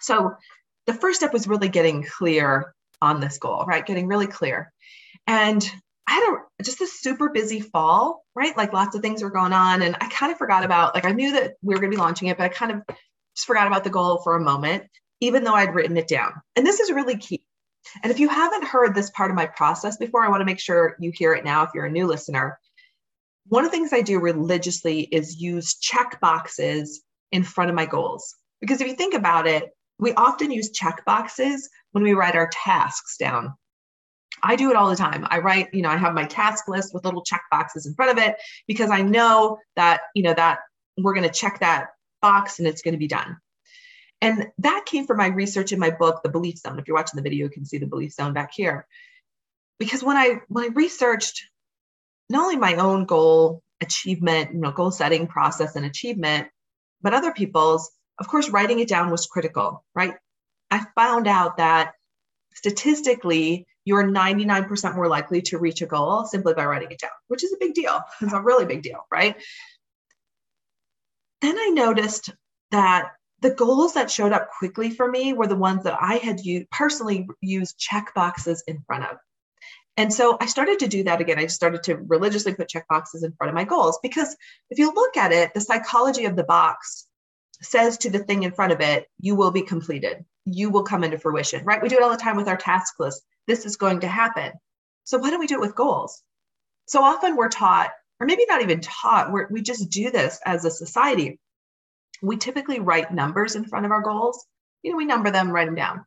So 0.00 0.34
the 0.86 0.94
first 0.94 1.20
step 1.20 1.32
was 1.32 1.46
really 1.46 1.68
getting 1.68 2.02
clear 2.04 2.74
on 3.00 3.20
this 3.20 3.38
goal, 3.38 3.64
right? 3.66 3.84
Getting 3.84 4.06
really 4.06 4.26
clear. 4.26 4.72
And 5.26 5.62
I 6.06 6.14
had 6.14 6.34
a 6.34 6.62
just 6.62 6.80
a 6.80 6.86
super 6.86 7.30
busy 7.30 7.60
fall, 7.60 8.24
right? 8.34 8.56
Like 8.56 8.72
lots 8.72 8.96
of 8.96 9.02
things 9.02 9.22
were 9.22 9.30
going 9.30 9.52
on. 9.52 9.82
And 9.82 9.96
I 10.00 10.08
kind 10.08 10.32
of 10.32 10.38
forgot 10.38 10.64
about, 10.64 10.94
like, 10.94 11.04
I 11.04 11.12
knew 11.12 11.32
that 11.32 11.54
we 11.62 11.74
were 11.74 11.80
going 11.80 11.90
to 11.90 11.96
be 11.96 12.00
launching 12.00 12.28
it, 12.28 12.36
but 12.36 12.44
I 12.44 12.48
kind 12.48 12.72
of 12.72 12.96
forgot 13.44 13.66
about 13.66 13.84
the 13.84 13.90
goal 13.90 14.18
for 14.22 14.36
a 14.36 14.40
moment, 14.40 14.84
even 15.20 15.44
though 15.44 15.54
I'd 15.54 15.74
written 15.74 15.96
it 15.96 16.08
down. 16.08 16.32
And 16.56 16.66
this 16.66 16.80
is 16.80 16.90
really 16.90 17.16
key. 17.16 17.44
And 18.02 18.10
if 18.12 18.20
you 18.20 18.28
haven't 18.28 18.64
heard 18.64 18.94
this 18.94 19.10
part 19.10 19.30
of 19.30 19.36
my 19.36 19.46
process 19.46 19.96
before, 19.96 20.24
I 20.24 20.28
want 20.28 20.40
to 20.40 20.46
make 20.46 20.60
sure 20.60 20.96
you 21.00 21.10
hear 21.14 21.34
it 21.34 21.44
now 21.44 21.62
if 21.64 21.70
you're 21.74 21.86
a 21.86 21.90
new 21.90 22.06
listener. 22.06 22.58
One 23.48 23.64
of 23.64 23.70
the 23.70 23.76
things 23.76 23.92
I 23.92 24.02
do 24.02 24.20
religiously 24.20 25.00
is 25.00 25.40
use 25.40 25.74
check 25.78 26.20
boxes 26.20 27.02
in 27.32 27.42
front 27.42 27.70
of 27.70 27.76
my 27.76 27.86
goals. 27.86 28.36
Because 28.60 28.80
if 28.80 28.86
you 28.86 28.94
think 28.94 29.14
about 29.14 29.46
it, 29.46 29.70
we 29.98 30.12
often 30.14 30.50
use 30.50 30.70
check 30.70 31.04
boxes 31.04 31.68
when 31.90 32.04
we 32.04 32.14
write 32.14 32.36
our 32.36 32.50
tasks 32.52 33.16
down. 33.16 33.54
I 34.42 34.56
do 34.56 34.70
it 34.70 34.76
all 34.76 34.88
the 34.88 34.96
time. 34.96 35.26
I 35.30 35.38
write, 35.38 35.72
you 35.72 35.82
know, 35.82 35.90
I 35.90 35.96
have 35.96 36.14
my 36.14 36.24
task 36.24 36.68
list 36.68 36.94
with 36.94 37.04
little 37.04 37.22
check 37.22 37.42
boxes 37.50 37.86
in 37.86 37.94
front 37.94 38.16
of 38.16 38.24
it 38.24 38.36
because 38.66 38.90
I 38.90 39.02
know 39.02 39.58
that, 39.76 40.02
you 40.14 40.22
know, 40.22 40.34
that 40.34 40.60
we're 40.98 41.14
going 41.14 41.28
to 41.28 41.32
check 41.32 41.60
that 41.60 41.88
box 42.22 42.58
and 42.58 42.66
it's 42.66 42.80
going 42.80 42.92
to 42.92 42.98
be 42.98 43.08
done. 43.08 43.36
And 44.22 44.46
that 44.58 44.84
came 44.86 45.06
from 45.06 45.16
my 45.16 45.26
research 45.26 45.72
in 45.72 45.80
my 45.80 45.90
book, 45.90 46.22
The 46.22 46.30
Belief 46.30 46.58
Zone. 46.58 46.78
If 46.78 46.86
you're 46.86 46.96
watching 46.96 47.16
the 47.16 47.22
video, 47.22 47.46
you 47.46 47.50
can 47.50 47.66
see 47.66 47.78
the 47.78 47.86
belief 47.86 48.12
zone 48.12 48.32
back 48.32 48.52
here. 48.54 48.86
Because 49.78 50.02
when 50.02 50.16
I 50.16 50.40
when 50.48 50.64
I 50.64 50.68
researched 50.68 51.42
not 52.30 52.44
only 52.44 52.56
my 52.56 52.76
own 52.76 53.04
goal 53.04 53.62
achievement, 53.80 54.54
you 54.54 54.60
know, 54.60 54.70
goal 54.70 54.92
setting 54.92 55.26
process 55.26 55.74
and 55.74 55.84
achievement, 55.84 56.48
but 57.02 57.14
other 57.14 57.32
people's, 57.32 57.90
of 58.18 58.28
course, 58.28 58.48
writing 58.48 58.78
it 58.78 58.88
down 58.88 59.10
was 59.10 59.26
critical, 59.26 59.84
right? 59.92 60.14
I 60.70 60.86
found 60.94 61.26
out 61.26 61.56
that 61.56 61.92
statistically, 62.54 63.66
you're 63.84 64.04
99% 64.04 64.94
more 64.94 65.08
likely 65.08 65.42
to 65.42 65.58
reach 65.58 65.82
a 65.82 65.86
goal 65.86 66.24
simply 66.24 66.54
by 66.54 66.64
writing 66.64 66.92
it 66.92 67.00
down, 67.00 67.10
which 67.26 67.42
is 67.42 67.52
a 67.52 67.56
big 67.58 67.74
deal. 67.74 68.00
It's 68.20 68.32
a 68.32 68.40
really 68.40 68.64
big 68.66 68.82
deal, 68.82 69.04
right? 69.10 69.36
Then 71.42 71.58
I 71.58 71.70
noticed 71.70 72.30
that 72.70 73.10
the 73.40 73.50
goals 73.50 73.94
that 73.94 74.10
showed 74.10 74.32
up 74.32 74.50
quickly 74.56 74.90
for 74.90 75.10
me 75.10 75.32
were 75.32 75.48
the 75.48 75.56
ones 75.56 75.82
that 75.82 75.98
I 76.00 76.14
had 76.14 76.40
used, 76.40 76.70
personally 76.70 77.28
used 77.40 77.76
check 77.76 78.14
boxes 78.14 78.62
in 78.68 78.82
front 78.86 79.04
of. 79.04 79.18
And 79.96 80.12
so 80.12 80.38
I 80.40 80.46
started 80.46 80.78
to 80.78 80.88
do 80.88 81.04
that 81.04 81.20
again. 81.20 81.38
I 81.38 81.48
started 81.48 81.82
to 81.82 81.96
religiously 81.96 82.54
put 82.54 82.68
check 82.68 82.86
boxes 82.88 83.24
in 83.24 83.32
front 83.32 83.50
of 83.50 83.54
my 83.54 83.64
goals 83.64 83.98
because 84.02 84.34
if 84.70 84.78
you 84.78 84.94
look 84.94 85.16
at 85.16 85.32
it, 85.32 85.52
the 85.52 85.60
psychology 85.60 86.24
of 86.24 86.36
the 86.36 86.44
box 86.44 87.06
says 87.60 87.98
to 87.98 88.10
the 88.10 88.20
thing 88.20 88.44
in 88.44 88.52
front 88.52 88.72
of 88.72 88.80
it, 88.80 89.06
you 89.20 89.34
will 89.34 89.50
be 89.50 89.62
completed. 89.62 90.24
You 90.44 90.70
will 90.70 90.84
come 90.84 91.04
into 91.04 91.18
fruition, 91.18 91.64
right? 91.64 91.82
We 91.82 91.88
do 91.88 91.96
it 91.96 92.02
all 92.02 92.10
the 92.10 92.16
time 92.16 92.36
with 92.36 92.48
our 92.48 92.56
task 92.56 92.94
list. 92.98 93.22
This 93.46 93.66
is 93.66 93.76
going 93.76 94.00
to 94.00 94.08
happen. 94.08 94.52
So 95.04 95.18
why 95.18 95.30
don't 95.30 95.40
we 95.40 95.46
do 95.46 95.56
it 95.56 95.60
with 95.60 95.74
goals? 95.74 96.22
So 96.86 97.02
often 97.02 97.36
we're 97.36 97.48
taught, 97.48 97.90
or 98.22 98.26
maybe 98.26 98.46
not 98.48 98.62
even 98.62 98.80
taught, 98.80 99.32
we 99.32 99.42
we 99.50 99.62
just 99.62 99.90
do 99.90 100.10
this 100.10 100.40
as 100.46 100.64
a 100.64 100.70
society. 100.70 101.40
We 102.22 102.36
typically 102.36 102.78
write 102.78 103.12
numbers 103.12 103.56
in 103.56 103.64
front 103.64 103.84
of 103.84 103.92
our 103.92 104.02
goals. 104.02 104.46
You 104.82 104.92
know, 104.92 104.96
we 104.96 105.04
number 105.04 105.30
them, 105.30 105.50
write 105.50 105.66
them 105.66 105.74
down 105.74 106.04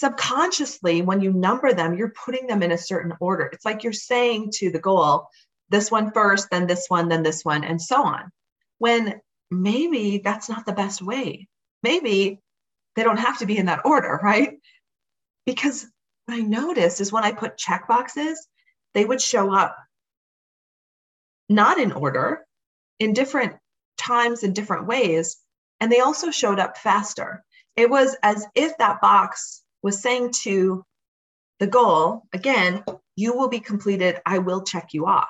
subconsciously, 0.00 1.02
when 1.02 1.20
you 1.20 1.30
number 1.30 1.74
them, 1.74 1.94
you're 1.94 2.14
putting 2.24 2.46
them 2.46 2.62
in 2.62 2.72
a 2.72 2.78
certain 2.78 3.12
order. 3.20 3.50
It's 3.52 3.66
like 3.66 3.84
you're 3.84 3.92
saying 3.92 4.52
to 4.54 4.70
the 4.70 4.78
goal, 4.78 5.28
this 5.68 5.90
one 5.90 6.10
first, 6.12 6.48
then 6.50 6.66
this 6.66 6.86
one, 6.88 7.08
then 7.08 7.22
this 7.22 7.44
one, 7.44 7.64
and 7.64 7.80
so 7.80 8.02
on. 8.04 8.30
When 8.78 9.20
maybe 9.50 10.18
that's 10.24 10.48
not 10.48 10.64
the 10.64 10.72
best 10.72 11.02
way. 11.02 11.48
Maybe 11.82 12.40
they 12.96 13.02
don't 13.02 13.18
have 13.18 13.38
to 13.38 13.46
be 13.46 13.58
in 13.58 13.66
that 13.66 13.84
order, 13.84 14.18
right? 14.22 14.58
Because 15.44 15.86
what 16.24 16.36
I 16.36 16.40
noticed 16.40 17.00
is 17.00 17.12
when 17.12 17.24
I 17.24 17.32
put 17.32 17.58
check 17.58 17.86
boxes, 17.86 18.46
they 18.94 19.04
would 19.04 19.20
show 19.20 19.54
up 19.54 19.76
not 21.50 21.78
in 21.78 21.92
order, 21.92 22.46
in 22.98 23.12
different 23.12 23.56
times, 23.98 24.42
in 24.44 24.54
different 24.54 24.86
ways. 24.86 25.36
And 25.80 25.92
they 25.92 26.00
also 26.00 26.30
showed 26.30 26.58
up 26.58 26.78
faster. 26.78 27.44
It 27.76 27.90
was 27.90 28.16
as 28.22 28.46
if 28.54 28.78
that 28.78 29.00
box 29.00 29.62
was 29.82 30.00
saying 30.00 30.32
to 30.44 30.84
the 31.58 31.66
goal, 31.66 32.22
again, 32.32 32.84
you 33.16 33.36
will 33.36 33.48
be 33.48 33.60
completed. 33.60 34.20
I 34.24 34.38
will 34.38 34.62
check 34.62 34.90
you 34.92 35.06
off. 35.06 35.28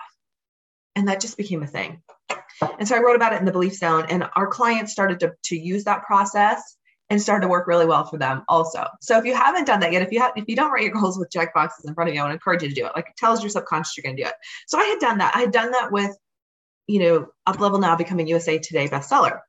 And 0.95 1.09
that 1.09 1.21
just 1.21 1.37
became 1.37 1.62
a 1.62 1.67
thing. 1.67 2.03
And 2.79 2.87
so 2.87 2.97
I 2.97 3.00
wrote 3.00 3.17
about 3.17 3.33
it 3.33 3.41
in 3.41 3.47
the 3.47 3.53
belief 3.53 3.75
zone, 3.75 4.07
and 4.11 4.29
our 4.37 4.47
clients 4.47 4.93
started 4.93 5.21
to, 5.21 5.33
to 5.45 5.57
use 5.57 5.85
that 5.85 6.05
process 6.05 6.77
and 7.11 7.21
started 7.21 7.43
to 7.43 7.49
work 7.49 7.67
really 7.67 7.87
well 7.87 8.05
for 8.05 8.19
them 8.19 8.45
also. 8.49 8.87
So 9.00 9.19
if 9.19 9.25
you 9.25 9.35
haven't 9.35 9.67
done 9.67 9.81
that 9.81 9.93
yet, 9.93 10.02
if 10.02 10.12
you 10.12 10.21
have 10.21 10.33
if 10.37 10.45
you 10.49 10.57
don't 10.57 10.71
write 10.71 10.85
your 10.85 10.93
goals 10.93 11.19
with 11.19 11.31
check 11.31 11.52
boxes 11.52 11.85
in 11.85 11.95
front 11.95 12.09
of 12.09 12.14
you, 12.14 12.23
I 12.23 12.26
to 12.26 12.33
encourage 12.33 12.62
you 12.62 12.69
to 12.69 12.75
do 12.75 12.87
it. 12.87 12.93
Like 12.95 13.09
it 13.09 13.17
tells 13.17 13.43
your 13.43 13.50
subconscious 13.50 13.97
you're 13.97 14.02
gonna 14.02 14.17
do 14.17 14.25
it. 14.25 14.35
So 14.67 14.79
I 14.79 14.85
had 14.85 15.00
done 15.00 15.19
that. 15.19 15.35
I 15.35 15.40
had 15.40 15.52
done 15.52 15.73
that 15.73 15.93
with, 15.93 16.17
you 16.87 17.00
know, 17.00 17.26
up 17.47 17.61
level 17.61 17.79
now 17.79 17.97
becoming 17.97 18.29
USA 18.29 18.59
Today 18.59 18.88
bestseller. 18.88 19.40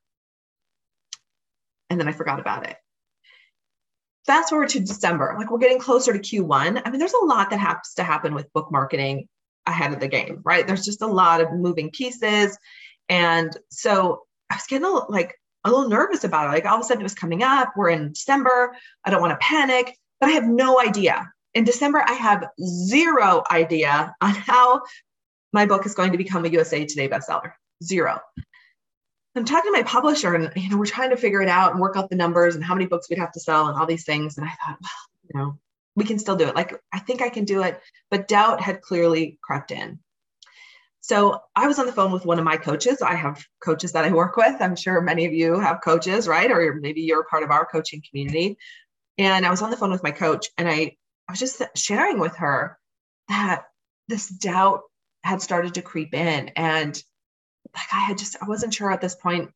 And 1.88 2.00
then 2.00 2.08
I 2.08 2.12
forgot 2.12 2.40
about 2.40 2.66
it 2.66 2.76
fast 4.26 4.50
forward 4.50 4.68
to 4.70 4.80
December, 4.80 5.34
like 5.38 5.50
we're 5.50 5.58
getting 5.58 5.78
closer 5.78 6.12
to 6.12 6.18
Q1. 6.18 6.82
I 6.84 6.90
mean, 6.90 6.98
there's 6.98 7.12
a 7.12 7.24
lot 7.24 7.50
that 7.50 7.58
has 7.58 7.94
to 7.96 8.04
happen 8.04 8.34
with 8.34 8.52
book 8.52 8.70
marketing 8.70 9.28
ahead 9.66 9.92
of 9.92 10.00
the 10.00 10.08
game, 10.08 10.40
right? 10.44 10.66
There's 10.66 10.84
just 10.84 11.02
a 11.02 11.06
lot 11.06 11.40
of 11.40 11.52
moving 11.52 11.90
pieces. 11.90 12.56
And 13.08 13.56
so 13.70 14.22
I 14.50 14.56
was 14.56 14.66
getting 14.68 14.86
a 14.86 14.90
like 15.10 15.34
a 15.64 15.70
little 15.70 15.88
nervous 15.88 16.24
about 16.24 16.48
it. 16.48 16.52
Like 16.52 16.66
all 16.66 16.76
of 16.76 16.80
a 16.80 16.84
sudden 16.84 17.00
it 17.00 17.04
was 17.04 17.14
coming 17.14 17.42
up. 17.42 17.74
We're 17.76 17.90
in 17.90 18.12
December. 18.12 18.74
I 19.04 19.10
don't 19.10 19.20
want 19.20 19.38
to 19.38 19.44
panic, 19.44 19.96
but 20.20 20.28
I 20.28 20.32
have 20.32 20.44
no 20.44 20.80
idea. 20.80 21.32
In 21.54 21.64
December, 21.64 22.02
I 22.06 22.14
have 22.14 22.48
zero 22.64 23.42
idea 23.50 24.14
on 24.20 24.34
how 24.34 24.82
my 25.52 25.66
book 25.66 25.84
is 25.86 25.94
going 25.94 26.12
to 26.12 26.18
become 26.18 26.44
a 26.44 26.48
USA 26.48 26.84
Today 26.84 27.08
bestseller. 27.08 27.52
Zero. 27.82 28.20
I'm 29.34 29.44
talking 29.44 29.72
to 29.72 29.78
my 29.78 29.82
publisher 29.82 30.34
and 30.34 30.52
you 30.56 30.68
know 30.68 30.76
we're 30.76 30.86
trying 30.86 31.10
to 31.10 31.16
figure 31.16 31.40
it 31.40 31.48
out 31.48 31.72
and 31.72 31.80
work 31.80 31.96
out 31.96 32.10
the 32.10 32.16
numbers 32.16 32.54
and 32.54 32.62
how 32.62 32.74
many 32.74 32.86
books 32.86 33.08
we'd 33.08 33.18
have 33.18 33.32
to 33.32 33.40
sell 33.40 33.68
and 33.68 33.78
all 33.78 33.86
these 33.86 34.04
things 34.04 34.36
and 34.36 34.46
I 34.46 34.50
thought 34.50 34.78
well 34.80 34.90
you 35.22 35.40
know 35.40 35.58
we 35.96 36.04
can 36.04 36.18
still 36.18 36.36
do 36.36 36.48
it 36.48 36.54
like 36.54 36.78
I 36.92 36.98
think 36.98 37.22
I 37.22 37.30
can 37.30 37.46
do 37.46 37.62
it 37.62 37.80
but 38.10 38.28
doubt 38.28 38.60
had 38.60 38.82
clearly 38.82 39.38
crept 39.42 39.70
in 39.70 40.00
so 41.02 41.40
I 41.54 41.66
was 41.66 41.78
on 41.78 41.86
the 41.86 41.92
phone 41.92 42.12
with 42.12 42.24
one 42.24 42.38
of 42.38 42.44
my 42.44 42.56
coaches 42.56 43.02
I 43.02 43.14
have 43.14 43.44
coaches 43.62 43.92
that 43.92 44.04
I 44.04 44.12
work 44.12 44.36
with 44.36 44.56
I'm 44.60 44.76
sure 44.76 45.00
many 45.00 45.26
of 45.26 45.32
you 45.32 45.60
have 45.60 45.82
coaches 45.82 46.26
right 46.26 46.50
or 46.50 46.74
maybe 46.80 47.02
you're 47.02 47.24
part 47.24 47.42
of 47.42 47.50
our 47.50 47.66
coaching 47.66 48.02
community 48.08 48.56
and 49.18 49.44
I 49.44 49.50
was 49.50 49.62
on 49.62 49.70
the 49.70 49.76
phone 49.76 49.90
with 49.90 50.02
my 50.02 50.12
coach 50.12 50.48
and 50.56 50.68
I 50.68 50.96
I 51.28 51.32
was 51.32 51.38
just 51.38 51.62
sharing 51.76 52.18
with 52.18 52.36
her 52.36 52.78
that 53.28 53.64
this 54.08 54.28
doubt 54.28 54.82
had 55.24 55.40
started 55.40 55.74
to 55.74 55.82
creep 55.82 56.14
in 56.14 56.50
and 56.56 57.02
like 57.74 57.92
I 57.92 58.00
had 58.00 58.18
just, 58.18 58.36
I 58.42 58.46
wasn't 58.46 58.74
sure 58.74 58.92
at 58.92 59.00
this 59.00 59.14
point, 59.14 59.50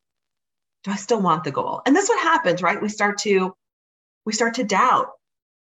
do 0.83 0.91
I 0.91 0.95
still 0.95 1.21
want 1.21 1.43
the 1.43 1.51
goal? 1.51 1.81
And 1.85 1.95
that's 1.95 2.09
what 2.09 2.19
happens, 2.19 2.61
right? 2.61 2.81
We 2.81 2.89
start 2.89 3.19
to, 3.19 3.53
we 4.25 4.33
start 4.33 4.55
to 4.55 4.63
doubt 4.63 5.09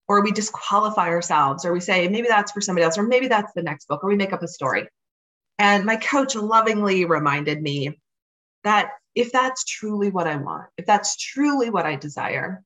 or 0.08 0.22
we 0.22 0.32
disqualify 0.32 1.10
ourselves 1.10 1.66
or 1.66 1.74
we 1.74 1.80
say, 1.80 2.08
maybe 2.08 2.28
that's 2.28 2.52
for 2.52 2.62
somebody 2.62 2.84
else, 2.84 2.98
or 2.98 3.04
maybe 3.04 3.28
that's 3.28 3.52
the 3.54 3.64
next 3.64 3.88
book, 3.88 4.04
or 4.04 4.10
we 4.10 4.16
make 4.16 4.34
up 4.34 4.44
a 4.44 4.48
story. 4.48 4.88
And 5.58 5.86
my 5.86 5.96
coach 5.96 6.36
lovingly 6.36 7.06
reminded 7.06 7.62
me 7.62 8.00
that 8.64 8.92
if 9.14 9.32
that's 9.32 9.64
truly 9.64 10.10
what 10.10 10.28
I 10.28 10.36
want, 10.36 10.68
if 10.78 10.86
that's 10.86 11.16
truly 11.16 11.70
what 11.70 11.86
I 11.86 11.96
desire, 11.96 12.64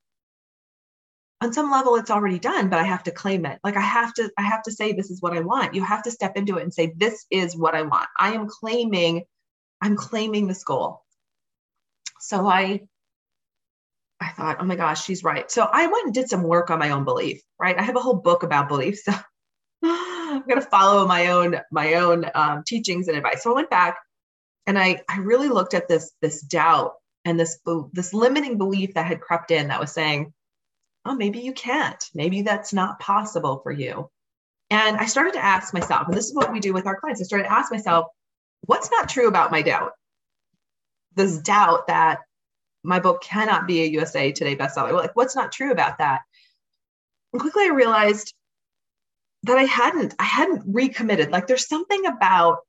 on 1.42 1.54
some 1.54 1.72
level 1.72 1.96
it's 1.96 2.12
already 2.12 2.38
done 2.38 2.68
but 2.68 2.80
i 2.80 2.84
have 2.84 3.02
to 3.02 3.12
claim 3.12 3.46
it 3.46 3.60
like 3.64 3.78
i 3.78 3.82
have 3.82 4.14
to 4.14 4.30
i 4.38 4.42
have 4.42 4.62
to 4.62 4.74
say 4.74 4.92
this 4.92 5.10
is 5.10 5.22
what 5.22 5.32
i 5.32 5.40
want 5.40 5.74
you 5.74 5.82
have 5.82 6.04
to 6.04 6.12
step 6.12 6.36
into 6.36 6.58
it 6.58 6.64
and 6.64 6.74
say 6.74 6.92
this 6.98 7.26
is 7.32 7.56
what 7.56 7.76
i 7.76 7.82
want 7.82 8.08
i 8.20 8.34
am 8.34 8.46
claiming 8.46 9.24
I'm 9.82 9.96
claiming 9.96 10.48
this 10.48 10.64
goal. 10.64 11.04
So 12.20 12.48
I 12.48 12.82
I 14.22 14.30
thought, 14.32 14.58
oh 14.60 14.66
my 14.66 14.76
gosh, 14.76 15.06
she's 15.06 15.24
right. 15.24 15.50
So 15.50 15.64
I 15.64 15.88
went 15.88 16.06
and 16.06 16.14
did 16.14 16.30
some 16.30 16.44
work 16.44 16.70
on 16.70 16.80
my 16.80 16.90
own 16.90 17.06
belief, 17.06 17.42
right? 17.58 17.78
I 17.80 17.84
have 17.84 17.96
a 17.96 18.02
whole 18.02 18.16
book 18.16 18.44
about 18.44 18.68
beliefs. 18.68 19.06
So 19.06 19.14
I'm 20.40 20.48
gonna 20.48 20.62
follow 20.62 21.06
my 21.06 21.28
own 21.28 21.60
my 21.72 21.96
own 21.96 22.26
um, 22.34 22.64
teachings 22.66 23.08
and 23.08 23.18
advice. 23.18 23.44
So 23.44 23.52
I 23.52 23.56
went 23.56 23.70
back 23.70 23.98
and 24.68 24.78
I 24.80 25.02
I 25.10 25.18
really 25.20 25.50
looked 25.50 25.74
at 25.74 25.88
this 25.88 26.12
this 26.22 26.42
doubt 26.42 26.94
and 27.26 27.40
this 27.40 27.60
this 27.94 28.14
limiting 28.14 28.58
belief 28.58 28.94
that 28.94 29.06
had 29.06 29.22
crept 29.22 29.52
in 29.52 29.68
that 29.68 29.80
was 29.80 29.92
saying, 29.92 30.34
oh 31.06 31.16
maybe 31.16 31.40
you 31.40 31.54
can't, 31.54 32.04
maybe 32.14 32.42
that's 32.42 32.74
not 32.74 33.00
possible 33.00 33.60
for 33.64 33.72
you. 33.72 34.10
And 34.70 34.98
I 34.98 35.06
started 35.08 35.34
to 35.34 35.44
ask 35.44 35.74
myself, 35.74 36.08
and 36.08 36.16
this 36.16 36.28
is 36.28 36.36
what 36.36 36.52
we 36.52 36.60
do 36.60 36.74
with 36.74 36.86
our 36.86 37.00
clients. 37.00 37.22
I 37.22 37.26
started 37.26 37.46
to 37.46 37.52
ask 37.52 37.72
myself, 37.72 38.06
what's 38.62 38.92
not 38.92 39.10
true 39.10 39.28
about 39.28 39.52
my 39.52 39.62
doubt? 39.64 39.94
This 41.16 41.40
doubt 41.40 41.88
that 41.88 42.20
my 42.84 43.00
book 43.00 43.22
cannot 43.22 43.68
be 43.68 43.82
a 43.82 43.88
USA 43.88 44.32
Today 44.32 44.56
bestseller. 44.56 44.94
Like, 44.94 45.16
what's 45.16 45.36
not 45.36 45.52
true 45.52 45.72
about 45.72 45.98
that? 45.98 46.22
And 47.34 47.42
quickly 47.42 47.64
I 47.64 47.70
realized 47.70 48.34
that 49.44 49.58
I 49.58 49.64
hadn't, 49.64 50.14
I 50.20 50.24
hadn't 50.24 50.64
recommitted. 50.68 51.32
Like, 51.32 51.48
there's 51.48 51.68
something 51.68 52.06
about 52.06 52.60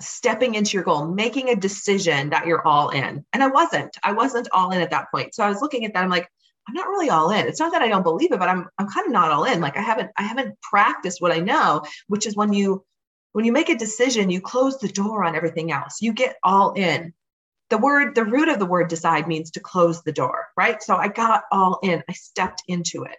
stepping 0.00 0.54
into 0.54 0.76
your 0.76 0.84
goal, 0.84 1.06
making 1.06 1.48
a 1.48 1.56
decision 1.56 2.30
that 2.30 2.46
you're 2.46 2.66
all 2.66 2.90
in. 2.90 3.24
And 3.32 3.42
I 3.42 3.48
wasn't. 3.48 3.96
I 4.02 4.12
wasn't 4.12 4.48
all 4.52 4.70
in 4.70 4.80
at 4.80 4.90
that 4.90 5.10
point. 5.10 5.34
So 5.34 5.44
I 5.44 5.48
was 5.48 5.62
looking 5.62 5.84
at 5.84 5.94
that. 5.94 6.02
I'm 6.02 6.10
like, 6.10 6.28
I'm 6.68 6.74
not 6.74 6.88
really 6.88 7.10
all 7.10 7.30
in. 7.30 7.46
It's 7.46 7.60
not 7.60 7.72
that 7.72 7.82
I 7.82 7.88
don't 7.88 8.02
believe 8.02 8.32
it, 8.32 8.38
but 8.38 8.48
I'm 8.48 8.68
I'm 8.78 8.88
kind 8.88 9.06
of 9.06 9.12
not 9.12 9.32
all 9.32 9.44
in. 9.44 9.60
Like 9.60 9.76
I 9.76 9.82
haven't 9.82 10.10
I 10.16 10.22
haven't 10.22 10.60
practiced 10.60 11.20
what 11.20 11.32
I 11.32 11.38
know, 11.38 11.82
which 12.06 12.26
is 12.26 12.36
when 12.36 12.52
you 12.52 12.84
when 13.32 13.44
you 13.44 13.52
make 13.52 13.68
a 13.68 13.76
decision, 13.76 14.30
you 14.30 14.40
close 14.40 14.78
the 14.78 14.88
door 14.88 15.24
on 15.24 15.34
everything 15.34 15.72
else. 15.72 16.00
You 16.00 16.12
get 16.12 16.36
all 16.42 16.72
in. 16.72 17.14
The 17.70 17.78
word, 17.78 18.14
the 18.14 18.24
root 18.24 18.48
of 18.48 18.58
the 18.58 18.66
word 18.66 18.88
decide 18.88 19.26
means 19.26 19.52
to 19.52 19.60
close 19.60 20.02
the 20.02 20.12
door, 20.12 20.48
right? 20.56 20.82
So 20.82 20.94
I 20.94 21.08
got 21.08 21.44
all 21.50 21.78
in. 21.82 22.02
I 22.08 22.12
stepped 22.12 22.62
into 22.68 23.04
it. 23.04 23.16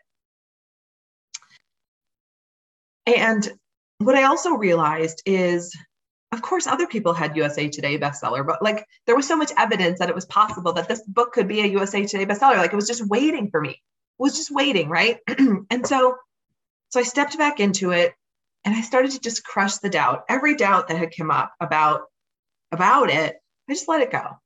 And 3.06 3.52
what 4.00 4.16
I 4.16 4.24
also 4.24 4.52
realized 4.52 5.22
is, 5.26 5.76
of 6.32 6.42
course, 6.42 6.68
other 6.68 6.88
people 6.88 7.14
had 7.14 7.36
USA 7.36 7.68
Today 7.70 7.98
bestseller, 7.98 8.46
but 8.46 8.62
like 8.62 8.86
there 9.06 9.16
was 9.16 9.28
so 9.28 9.36
much 9.36 9.52
evidence 9.58 10.00
that 10.00 10.10
it 10.10 10.16
was 10.16 10.26
possible 10.26 10.74
that 10.74 10.88
this 10.88 11.02
book 11.08 11.34
could 11.34 11.48
be 11.48 11.62
a 11.62 11.68
USA 11.68 12.06
Today 12.06 12.26
bestseller. 12.26 12.58
Like 12.58 12.74
it 12.74 12.78
was 12.78 12.88
just 12.88 13.08
waiting 13.08 13.50
for 13.50 13.62
me. 13.62 13.72
It 13.72 13.78
was 14.18 14.36
just 14.36 14.52
waiting, 14.52 14.90
right? 14.90 15.20
and 15.70 15.86
so, 15.86 16.16
so 16.90 17.00
I 17.00 17.04
stepped 17.04 17.38
back 17.38 17.60
into 17.60 17.92
it 17.92 18.14
and 18.66 18.76
I 18.76 18.82
started 18.82 19.12
to 19.12 19.20
just 19.20 19.44
crush 19.44 19.78
the 19.78 19.90
doubt. 19.90 20.26
Every 20.30 20.56
doubt 20.56 20.88
that 20.88 20.98
had 20.98 21.16
come 21.16 21.32
up 21.32 21.54
about 21.60 22.04
about 22.72 23.10
it, 23.10 23.36
I 23.70 23.74
just 23.74 23.88
let 23.88 24.02
it 24.02 24.12
go. 24.12 24.40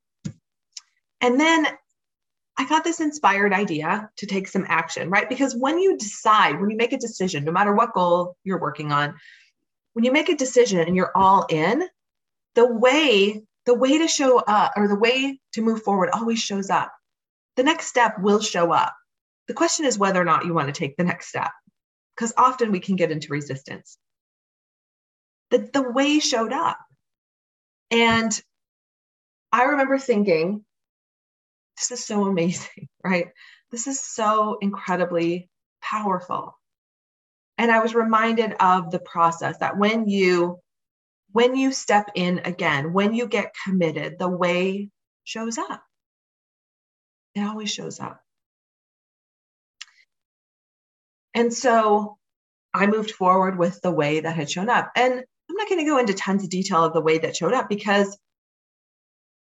And 1.22 1.40
then 1.40 1.66
I 2.58 2.68
got 2.68 2.84
this 2.84 3.00
inspired 3.00 3.54
idea 3.54 4.10
to 4.18 4.26
take 4.26 4.48
some 4.48 4.66
action, 4.68 5.10
right? 5.10 5.30
Because 5.30 5.56
when 5.56 5.78
you 5.78 5.98
decide, 5.98 6.60
when 6.60 6.70
you 6.70 6.78
make 6.78 6.94
a 6.94 6.98
decision, 6.98 7.44
no 7.44 7.52
matter 7.52 7.74
what 7.74 7.94
goal 7.94 8.36
you're 8.44 8.60
working 8.60 8.92
on, 8.92 9.14
when 9.94 10.06
you 10.06 10.12
make 10.12 10.30
a 10.30 10.36
decision 10.36 10.80
and 10.80 10.96
you're 10.96 11.16
all 11.16 11.46
in, 11.50 11.84
the 12.56 12.66
way 12.66 13.44
the 13.66 13.74
way 13.74 13.98
to 13.98 14.08
show 14.08 14.38
up 14.40 14.72
or 14.78 14.88
the 14.88 14.96
way 14.96 15.40
to 15.52 15.62
move 15.62 15.84
forward 15.84 16.10
always 16.14 16.40
shows 16.40 16.70
up. 16.70 16.94
The 17.58 17.64
next 17.64 17.88
step 17.88 18.18
will 18.18 18.40
show 18.40 18.72
up. 18.72 18.96
The 19.48 19.54
question 19.54 19.86
is 19.86 19.98
whether 19.98 20.22
or 20.22 20.26
not 20.26 20.46
you 20.46 20.54
want 20.54 20.68
to 20.68 20.74
take 20.74 20.96
the 20.96 21.04
next 21.04 21.28
step. 21.28 21.52
because 22.16 22.34
often 22.36 22.72
we 22.72 22.80
can 22.80 22.96
get 22.96 23.12
into 23.12 23.32
resistance. 23.32 23.98
The, 25.52 25.70
the 25.72 25.92
way 25.92 26.20
showed 26.20 26.52
up. 26.52 26.80
And 27.92 28.32
I 29.52 29.64
remember 29.64 29.98
thinking, 29.98 30.66
this 31.78 31.92
is 31.92 32.06
so 32.06 32.26
amazing, 32.26 32.88
right? 33.04 33.28
This 33.72 33.88
is 33.88 34.00
so 34.02 34.58
incredibly 34.62 35.50
powerful. 35.82 36.58
And 37.58 37.72
I 37.72 37.80
was 37.80 37.96
reminded 37.96 38.54
of 38.60 38.92
the 38.92 39.00
process 39.00 39.58
that 39.60 39.78
when 39.78 40.08
you 40.08 40.60
when 41.34 41.56
you 41.56 41.72
step 41.72 42.10
in 42.16 42.40
again, 42.46 42.94
when 42.94 43.14
you 43.14 43.28
get 43.28 43.54
committed, 43.66 44.18
the 44.18 44.30
way 44.30 44.90
shows 45.24 45.58
up. 45.58 45.84
It 47.36 47.42
always 47.42 47.72
shows 47.72 48.00
up. 48.00 48.22
And 51.34 51.54
so 51.54 52.18
I 52.74 52.88
moved 52.88 53.12
forward 53.12 53.60
with 53.60 53.82
the 53.82 53.92
way 53.92 54.22
that 54.22 54.36
had 54.36 54.50
shown 54.50 54.70
up. 54.70 54.92
And 54.96 55.14
I'm 55.14 55.56
not 55.56 55.70
going 55.70 55.80
to 55.80 55.90
go 55.90 55.98
into 55.98 56.14
tons 56.14 56.44
of 56.44 56.50
detail 56.50 56.84
of 56.84 56.94
the 56.94 57.02
way 57.02 57.18
that 57.20 57.36
showed 57.36 57.54
up 57.54 57.70
because 57.70 58.18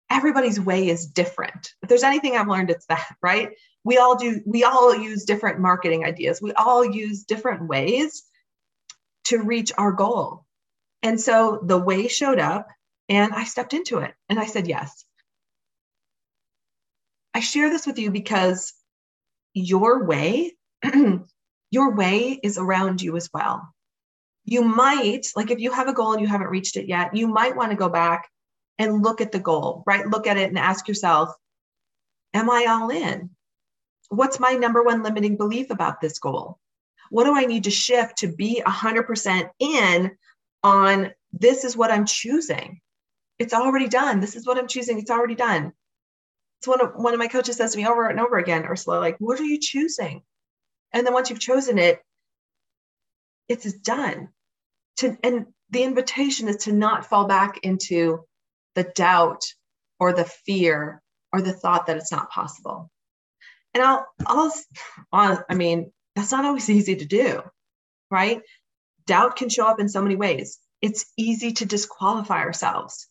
everybody's 0.10 0.60
way 0.60 0.88
is 0.90 1.06
different. 1.06 1.74
If 1.82 1.90
there's 1.90 2.04
anything 2.04 2.36
I've 2.36 2.48
learned, 2.48 2.70
it's 2.70 2.86
that, 2.88 3.16
right? 3.22 3.52
We 3.84 3.98
all 3.98 4.16
do, 4.16 4.42
we 4.46 4.64
all 4.64 4.96
use 4.96 5.26
different 5.26 5.60
marketing 5.60 6.06
ideas. 6.06 6.42
We 6.42 6.52
all 6.54 6.86
use 6.86 7.24
different 7.24 7.68
ways 7.68 8.24
to 9.26 9.42
reach 9.42 9.72
our 9.78 9.92
goal. 9.92 10.46
And 11.04 11.20
so 11.20 11.60
the 11.64 11.78
way 11.78 12.08
showed 12.08 12.40
up 12.40 12.68
and 13.10 13.34
I 13.34 13.44
stepped 13.46 13.74
into 13.74 14.00
it 14.00 14.14
and 14.30 14.40
I 14.40 14.46
said 14.46 14.68
yes. 14.68 15.06
I 17.34 17.40
share 17.40 17.70
this 17.70 17.86
with 17.86 18.00
you 18.00 18.12
because 18.12 18.74
your 19.54 20.04
way, 20.04 20.56
your 21.72 21.96
way 21.96 22.40
is 22.42 22.58
around 22.58 23.02
you 23.02 23.16
as 23.16 23.30
well. 23.34 23.74
You 24.46 24.64
might, 24.64 25.28
like 25.36 25.52
if 25.52 25.60
you 25.60 25.72
have 25.72 25.88
a 25.88 25.94
goal 25.94 26.14
and 26.14 26.22
you 26.22 26.28
haven't 26.28 26.50
reached 26.50 26.78
it 26.78 26.88
yet, 26.88 27.16
you 27.16 27.28
might 27.28 27.56
want 27.56 27.72
to 27.72 27.78
go 27.78 27.90
back 27.90 28.30
and 28.80 29.04
look 29.04 29.22
at 29.22 29.32
the 29.32 29.40
goal, 29.40 29.84
right? 29.86 30.08
Look 30.08 30.28
at 30.28 30.38
it 30.38 30.50
and 30.50 30.58
ask 30.58 30.88
yourself, 30.88 31.34
am 32.34 32.50
I 32.50 32.66
all 32.70 32.90
in? 32.90 33.32
What's 34.10 34.40
my 34.40 34.54
number 34.54 34.84
one 34.84 35.04
limiting 35.04 35.38
belief 35.38 35.70
about 35.70 36.00
this 36.00 36.20
goal? 36.20 36.60
What 37.10 37.26
do 37.26 37.36
I 37.36 37.46
need 37.46 37.66
to 37.66 37.72
shift 37.72 38.20
to 38.20 38.28
be 38.28 38.62
100% 38.66 39.50
in 39.60 40.12
on 40.64 41.12
this 41.34 41.64
is 41.64 41.76
what 41.76 41.92
I'm 41.92 42.06
choosing? 42.06 42.82
It's 43.40 43.54
already 43.54 43.88
done. 43.88 44.20
This 44.20 44.36
is 44.36 44.46
what 44.46 44.58
I'm 44.58 44.68
choosing. 44.68 45.00
It's 45.00 45.12
already 45.12 45.36
done. 45.36 45.74
It's 46.60 46.68
one 46.68 46.82
of 46.82 46.94
one 46.96 47.14
of 47.14 47.20
my 47.20 47.28
coaches 47.28 47.58
says 47.58 47.74
to 47.74 47.78
me 47.78 47.88
over 47.88 48.08
and 48.08 48.20
over 48.20 48.38
again, 48.38 48.66
Ursula, 48.66 49.00
like, 49.00 49.18
what 49.20 49.40
are 49.40 49.46
you 49.46 49.60
choosing? 49.60 50.24
And 50.92 51.06
then 51.06 51.14
once 51.14 51.30
you've 51.30 51.40
chosen 51.40 51.78
it, 51.78 52.02
it's 53.48 53.72
done. 53.74 54.30
To 54.98 55.16
and 55.24 55.48
the 55.70 55.84
invitation 55.84 56.48
is 56.48 56.58
to 56.64 56.72
not 56.72 57.06
fall 57.06 57.28
back 57.28 57.60
into 57.64 58.26
the 58.78 58.84
doubt 58.84 59.44
or 60.00 60.14
the 60.14 60.24
fear 60.24 61.02
or 61.34 61.42
the 61.42 61.52
thought 61.52 61.88
that 61.88 61.98
it's 61.98 62.12
not 62.12 62.30
possible. 62.30 62.92
And 63.74 63.84
I'll, 63.84 64.08
I'll, 64.28 65.44
I 65.50 65.56
mean, 65.56 65.92
that's 66.16 66.32
not 66.32 66.46
always 66.46 66.70
easy 66.78 66.96
to 66.96 67.06
do, 67.06 67.42
right? 68.12 68.42
Doubt 69.08 69.36
can 69.36 69.50
show 69.50 69.68
up 69.68 69.80
in 69.80 69.90
so 69.90 70.02
many 70.02 70.16
ways. 70.16 70.60
It's 70.80 71.12
easy 71.18 71.54
to 71.54 71.66
disqualify 71.66 72.42
ourselves. 72.42 73.08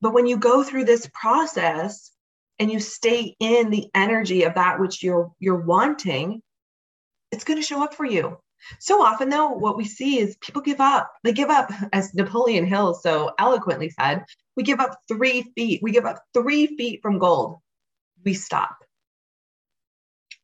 But 0.00 0.14
when 0.14 0.26
you 0.26 0.36
go 0.36 0.62
through 0.62 0.84
this 0.84 1.10
process 1.12 2.12
and 2.60 2.70
you 2.70 2.78
stay 2.78 3.34
in 3.40 3.70
the 3.70 3.88
energy 3.94 4.44
of 4.44 4.54
that 4.54 4.78
which 4.78 5.02
you're 5.02 5.32
you're 5.40 5.60
wanting, 5.60 6.40
it's 7.32 7.44
going 7.44 7.58
to 7.58 7.66
show 7.66 7.82
up 7.82 7.94
for 7.94 8.04
you. 8.04 8.38
So 8.78 9.02
often, 9.02 9.28
though, 9.28 9.50
what 9.50 9.76
we 9.76 9.84
see 9.84 10.18
is 10.18 10.36
people 10.36 10.62
give 10.62 10.80
up. 10.80 11.12
They 11.24 11.32
give 11.32 11.50
up, 11.50 11.70
as 11.92 12.14
Napoleon 12.14 12.66
Hill 12.66 12.94
so 12.94 13.32
eloquently 13.38 13.90
said, 13.90 14.24
we 14.56 14.62
give 14.62 14.80
up 14.80 14.98
three 15.08 15.42
feet. 15.56 15.80
We 15.82 15.92
give 15.92 16.06
up 16.06 16.22
three 16.34 16.66
feet 16.66 17.00
from 17.02 17.18
gold. 17.18 17.60
We 18.24 18.34
stop. 18.34 18.76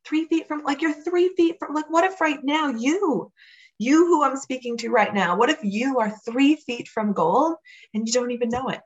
Three 0.05 0.25
feet 0.25 0.47
from, 0.47 0.63
like, 0.63 0.81
you're 0.81 0.93
three 0.93 1.29
feet 1.35 1.57
from, 1.59 1.73
like, 1.73 1.89
what 1.89 2.05
if 2.05 2.21
right 2.21 2.39
now 2.43 2.69
you, 2.69 3.31
you 3.77 4.05
who 4.07 4.23
I'm 4.23 4.37
speaking 4.37 4.77
to 4.77 4.89
right 4.89 5.13
now, 5.13 5.35
what 5.37 5.49
if 5.49 5.59
you 5.63 5.99
are 5.99 6.09
three 6.09 6.55
feet 6.55 6.87
from 6.87 7.13
gold 7.13 7.55
and 7.93 8.07
you 8.07 8.13
don't 8.13 8.31
even 8.31 8.49
know 8.49 8.69
it? 8.69 8.81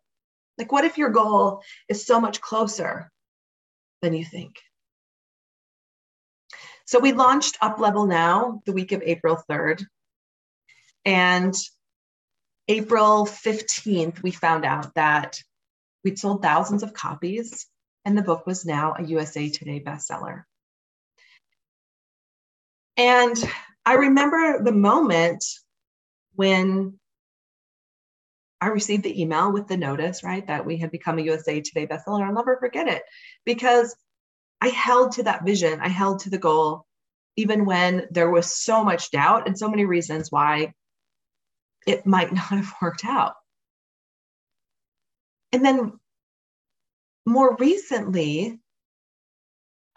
Like, 0.57 0.71
what 0.71 0.83
if 0.83 0.97
your 0.97 1.09
goal 1.09 1.61
is 1.87 2.05
so 2.05 2.19
much 2.19 2.41
closer 2.41 3.11
than 4.01 4.13
you 4.13 4.25
think? 4.25 4.55
So 6.91 6.99
we 6.99 7.13
launched 7.13 7.57
Up 7.61 7.79
Level 7.79 8.05
Now 8.05 8.61
the 8.65 8.73
week 8.73 8.91
of 8.91 9.01
April 9.01 9.41
3rd. 9.49 9.85
And 11.05 11.55
April 12.67 13.25
15th, 13.25 14.21
we 14.21 14.31
found 14.31 14.65
out 14.65 14.93
that 14.95 15.41
we'd 16.03 16.19
sold 16.19 16.41
thousands 16.41 16.83
of 16.83 16.93
copies 16.93 17.65
and 18.03 18.17
the 18.17 18.21
book 18.21 18.45
was 18.45 18.65
now 18.65 18.95
a 18.99 19.03
USA 19.03 19.47
Today 19.47 19.79
bestseller. 19.79 20.43
And 22.97 23.37
I 23.85 23.93
remember 23.93 24.61
the 24.61 24.73
moment 24.73 25.45
when 26.35 26.99
I 28.59 28.67
received 28.67 29.03
the 29.03 29.21
email 29.21 29.53
with 29.53 29.69
the 29.69 29.77
notice, 29.77 30.25
right, 30.25 30.45
that 30.47 30.65
we 30.65 30.75
had 30.75 30.91
become 30.91 31.19
a 31.19 31.23
USA 31.23 31.61
Today 31.61 31.87
bestseller. 31.87 32.27
I'll 32.27 32.33
never 32.33 32.57
forget 32.57 32.89
it 32.89 33.03
because 33.45 33.95
I 34.61 34.69
held 34.69 35.13
to 35.13 35.23
that 35.23 35.43
vision. 35.43 35.79
I 35.81 35.87
held 35.89 36.19
to 36.19 36.29
the 36.29 36.37
goal, 36.37 36.85
even 37.35 37.65
when 37.65 38.07
there 38.11 38.29
was 38.29 38.55
so 38.55 38.83
much 38.83 39.09
doubt 39.09 39.47
and 39.47 39.57
so 39.57 39.67
many 39.67 39.85
reasons 39.85 40.31
why 40.31 40.73
it 41.87 42.05
might 42.05 42.31
not 42.33 42.49
have 42.51 42.73
worked 42.81 43.03
out. 43.03 43.33
And 45.51 45.65
then 45.65 45.99
more 47.25 47.55
recently, 47.57 48.59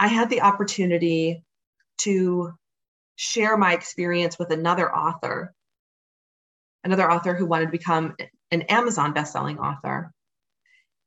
I 0.01 0.09
had 0.09 0.31
the 0.31 0.41
opportunity 0.41 1.45
to 1.99 2.53
share 3.17 3.57
my 3.57 3.75
experience 3.75 4.39
with 4.39 4.51
another 4.51 4.93
author, 4.95 5.55
another 6.83 7.11
author 7.11 7.35
who 7.35 7.47
wanted 7.47 7.67
to 7.67 7.71
become 7.71 8.17
an 8.51 8.63
Amazon 8.63 9.15
bestselling 9.15 9.59
author. 9.59 10.13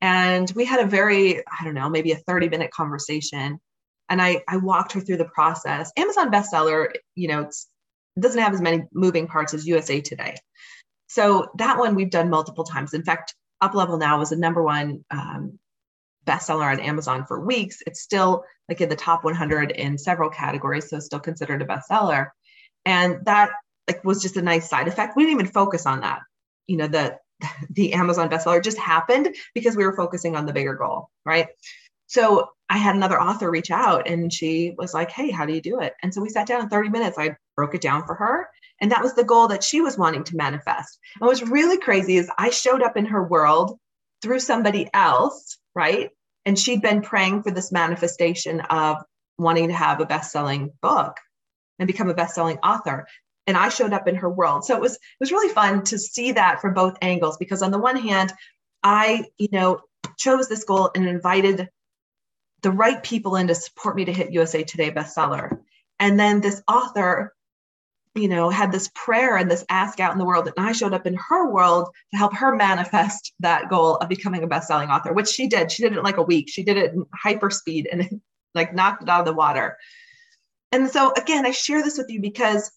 And 0.02 0.52
we 0.56 0.66
had 0.66 0.80
a 0.80 0.88
very, 0.88 1.40
I 1.40 1.64
don't 1.64 1.74
know, 1.74 1.90
maybe 1.90 2.12
a 2.12 2.18
30 2.18 2.50
minute 2.50 2.72
conversation. 2.72 3.60
And 4.10 4.22
I, 4.22 4.42
I 4.48 4.58
walked 4.58 4.94
her 4.94 5.02
through 5.02 5.18
the 5.18 5.26
process. 5.26 5.92
Amazon 5.98 6.32
bestseller, 6.32 6.94
you 7.16 7.28
know, 7.28 7.42
it 7.42 7.56
doesn't 8.20 8.42
have 8.42 8.54
as 8.54 8.62
many 8.62 8.84
moving 8.94 9.28
parts 9.28 9.54
as 9.54 9.68
USA 9.68 10.02
Today. 10.02 10.36
So 11.08 11.50
that 11.58 11.78
one 11.78 11.96
we've 11.96 12.10
done 12.10 12.30
multiple 12.30 12.64
times. 12.64 12.94
In 12.94 13.04
fact, 13.04 13.34
Up 13.62 13.74
Level 13.74 13.98
Now 13.98 14.20
was 14.20 14.30
the 14.30 14.36
number 14.36 14.62
one 14.62 15.04
um, 15.10 15.60
bestseller 16.26 16.72
on 16.72 16.80
Amazon 16.80 17.26
for 17.26 17.40
weeks. 17.40 17.82
It's 17.88 18.02
still 18.02 18.44
like 18.70 18.82
in 18.82 18.90
the 18.90 18.96
top 18.96 19.24
100 19.24 19.72
in 19.72 19.98
several 19.98 20.30
categories, 20.30 20.90
so 20.90 21.00
still 21.00 21.20
considered 21.20 21.62
a 21.62 21.66
bestseller. 21.66 22.28
And 22.86 23.26
that 23.26 23.52
like 23.88 24.04
was 24.04 24.22
just 24.22 24.38
a 24.38 24.42
nice 24.42 24.70
side 24.70 24.88
effect. 24.88 25.16
We 25.16 25.24
didn't 25.24 25.40
even 25.40 25.52
focus 25.52 25.86
on 25.86 26.02
that. 26.02 26.20
You 26.68 26.78
know, 26.78 26.88
the 26.88 27.18
the 27.69 27.93
Amazon 27.93 28.30
bestseller 28.30 28.63
just 28.63 28.78
happened 28.78 29.36
because 29.54 29.76
we 29.76 29.86
were 29.86 29.95
focusing 29.95 30.36
on 30.36 30.45
the 30.45 30.54
bigger 30.54 30.76
goal, 30.76 31.10
right? 31.26 31.47
So 32.08 32.50
I 32.69 32.78
had 32.78 32.95
another 32.95 33.21
author 33.21 33.52
reach 33.52 33.71
out 33.71 34.08
and 34.08 34.32
she 34.32 34.73
was 34.78 34.93
like, 34.93 35.12
Hey, 35.12 35.30
how 35.30 35.45
do 35.45 35.54
you 35.54 35.62
do 35.62 35.80
it? 35.80 35.93
And 36.02 36.13
so 36.13 36.21
we 36.21 36.30
sat 36.30 36.47
down 36.47 36.62
in 36.62 36.69
30 36.69 36.89
minutes. 36.89 37.17
I 37.17 37.36
broke 37.56 37.76
it 37.76 37.82
down 37.82 38.06
for 38.06 38.15
her. 38.15 38.50
And 38.82 38.91
that 38.91 39.04
was 39.04 39.15
the 39.15 39.23
goal 39.23 39.47
that 39.50 39.63
she 39.63 39.82
was 39.82 39.97
wanting 39.97 40.23
to 40.26 40.38
manifest. 40.38 41.00
And 41.19 41.28
what's 41.28 41.41
really 41.41 41.78
crazy 41.78 42.17
is 42.17 42.30
I 42.38 42.50
showed 42.50 42.82
up 42.82 42.95
in 42.95 43.06
her 43.08 43.23
world 43.23 43.78
through 44.21 44.39
somebody 44.39 44.89
else, 44.93 45.58
right? 45.76 46.10
And 46.45 46.58
she'd 46.58 46.82
been 46.82 47.02
praying 47.02 47.43
for 47.43 47.52
this 47.52 47.71
manifestation 47.71 48.62
of 48.62 48.97
wanting 49.38 49.67
to 49.67 49.73
have 49.73 50.00
a 50.00 50.06
best 50.06 50.32
selling 50.32 50.71
book 50.82 51.17
and 51.80 51.88
become 51.88 52.10
a 52.10 52.13
best 52.13 52.36
selling 52.36 52.58
author 52.60 53.08
and 53.48 53.58
I 53.58 53.70
showed 53.70 53.94
up 53.94 54.08
in 54.08 54.16
her 54.16 54.30
world. 54.30 54.66
So 54.66 54.76
it 54.76 54.82
was 54.82 54.94
it 54.94 55.20
was 55.20 55.32
really 55.32 55.54
fun 55.54 55.84
to 55.86 55.98
see 55.98 56.34
that 56.34 56.62
from 56.62 56.74
both 56.74 56.98
angles 57.02 57.38
because 57.38 57.62
on 57.62 57.72
the 57.72 57.80
one 57.80 57.96
hand, 57.96 58.34
I, 58.84 59.26
you 59.38 59.48
know, 59.52 59.82
chose 60.18 60.50
this 60.50 60.66
goal 60.66 60.92
and 60.94 61.08
invited 61.08 61.70
the 62.62 62.72
right 62.72 63.02
people 63.02 63.36
in 63.36 63.48
to 63.48 63.56
support 63.56 63.96
me 63.96 64.06
to 64.06 64.14
hit 64.14 64.34
USA 64.34 64.64
Today 64.64 64.92
bestseller. 64.92 65.60
And 66.00 66.20
then 66.20 66.42
this 66.42 66.62
author, 66.68 67.34
you 68.16 68.28
know, 68.28 68.50
had 68.50 68.72
this 68.72 68.90
prayer 68.94 69.38
and 69.38 69.50
this 69.50 69.66
ask 69.70 70.00
out 70.00 70.12
in 70.12 70.18
the 70.18 70.26
world, 70.26 70.48
and 70.48 70.68
I 70.68 70.72
showed 70.72 70.94
up 70.94 71.08
in 71.08 71.16
her 71.16 71.50
world 71.50 71.90
to 72.12 72.18
help 72.18 72.34
her 72.36 72.56
manifest 72.56 73.34
that 73.40 73.70
goal 73.70 73.96
of 73.98 74.10
becoming 74.10 74.44
a 74.44 74.48
best-selling 74.48 74.90
author, 74.90 75.14
which 75.14 75.30
she 75.30 75.48
did. 75.48 75.72
She 75.72 75.84
did 75.84 75.94
it 75.94 76.00
in 76.00 76.04
like 76.04 76.18
a 76.18 76.24
week. 76.24 76.50
She 76.50 76.64
did 76.64 76.78
it 76.78 76.94
in 76.94 77.06
hyper 77.14 77.50
speed 77.50 77.88
and 77.92 78.22
like 78.56 78.74
knocked 78.74 79.04
it 79.04 79.10
out 79.10 79.22
of 79.22 79.26
the 79.26 79.34
water. 79.34 79.78
And 80.72 80.90
so 80.90 81.14
again, 81.14 81.46
I 81.46 81.52
share 81.52 81.82
this 81.84 81.98
with 81.98 82.10
you 82.10 82.20
because 82.20 82.72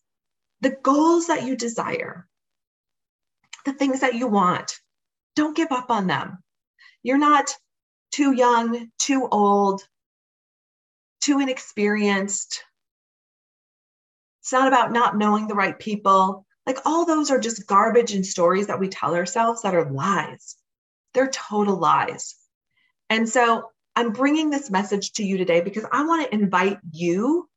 the 0.60 0.76
goals 0.82 1.26
that 1.28 1.44
you 1.44 1.56
desire, 1.56 2.26
the 3.64 3.72
things 3.72 4.00
that 4.00 4.14
you 4.14 4.26
want, 4.26 4.78
don't 5.36 5.56
give 5.56 5.72
up 5.72 5.90
on 5.90 6.06
them. 6.06 6.38
You're 7.02 7.18
not 7.18 7.54
too 8.12 8.32
young, 8.32 8.90
too 8.98 9.28
old, 9.30 9.82
too 11.22 11.40
inexperienced. 11.40 12.64
It's 14.42 14.52
not 14.52 14.68
about 14.68 14.92
not 14.92 15.16
knowing 15.16 15.46
the 15.46 15.54
right 15.54 15.78
people. 15.78 16.46
Like 16.66 16.78
all 16.84 17.04
those 17.04 17.30
are 17.30 17.40
just 17.40 17.66
garbage 17.66 18.12
and 18.12 18.24
stories 18.24 18.66
that 18.66 18.80
we 18.80 18.88
tell 18.88 19.14
ourselves 19.14 19.62
that 19.62 19.74
are 19.74 19.90
lies. 19.90 20.56
They're 21.14 21.30
total 21.30 21.76
lies. 21.76 22.36
And 23.08 23.28
so 23.28 23.70
I'm 23.96 24.12
bringing 24.12 24.50
this 24.50 24.70
message 24.70 25.12
to 25.14 25.24
you 25.24 25.36
today 25.36 25.60
because 25.60 25.84
I 25.90 26.04
want 26.04 26.24
to 26.26 26.34
invite 26.34 26.78
you 26.92 27.49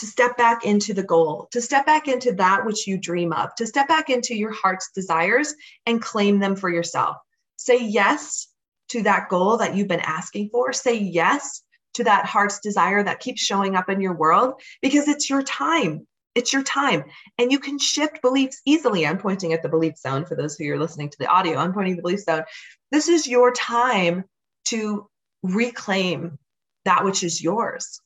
to 0.00 0.06
step 0.06 0.36
back 0.36 0.64
into 0.64 0.94
the 0.94 1.02
goal, 1.02 1.46
to 1.52 1.60
step 1.60 1.84
back 1.86 2.08
into 2.08 2.32
that 2.32 2.64
which 2.64 2.86
you 2.86 2.96
dream 2.96 3.32
of, 3.32 3.54
to 3.56 3.66
step 3.66 3.86
back 3.86 4.08
into 4.08 4.34
your 4.34 4.50
heart's 4.50 4.90
desires 4.94 5.54
and 5.86 6.02
claim 6.02 6.38
them 6.38 6.56
for 6.56 6.70
yourself. 6.70 7.16
Say 7.56 7.84
yes 7.84 8.48
to 8.88 9.02
that 9.02 9.28
goal 9.28 9.58
that 9.58 9.76
you've 9.76 9.88
been 9.88 10.00
asking 10.00 10.48
for. 10.50 10.72
Say 10.72 10.96
yes 10.96 11.62
to 11.94 12.04
that 12.04 12.24
heart's 12.24 12.60
desire 12.60 13.02
that 13.02 13.20
keeps 13.20 13.42
showing 13.42 13.76
up 13.76 13.90
in 13.90 14.00
your 14.00 14.14
world 14.14 14.54
because 14.80 15.06
it's 15.06 15.28
your 15.28 15.42
time. 15.42 16.06
It's 16.34 16.52
your 16.52 16.62
time. 16.62 17.04
And 17.38 17.52
you 17.52 17.58
can 17.58 17.78
shift 17.78 18.22
beliefs 18.22 18.62
easily. 18.64 19.06
I'm 19.06 19.18
pointing 19.18 19.52
at 19.52 19.62
the 19.62 19.68
belief 19.68 19.98
zone 19.98 20.24
for 20.24 20.34
those 20.34 20.56
who 20.56 20.72
are 20.72 20.78
listening 20.78 21.10
to 21.10 21.18
the 21.18 21.26
audio. 21.26 21.58
I'm 21.58 21.74
pointing 21.74 21.96
the 21.96 22.02
belief 22.02 22.20
zone. 22.20 22.44
This 22.90 23.08
is 23.08 23.26
your 23.26 23.52
time 23.52 24.24
to 24.66 25.08
reclaim 25.42 26.38
that 26.84 27.04
which 27.04 27.22
is 27.22 27.42
yours. 27.42 28.00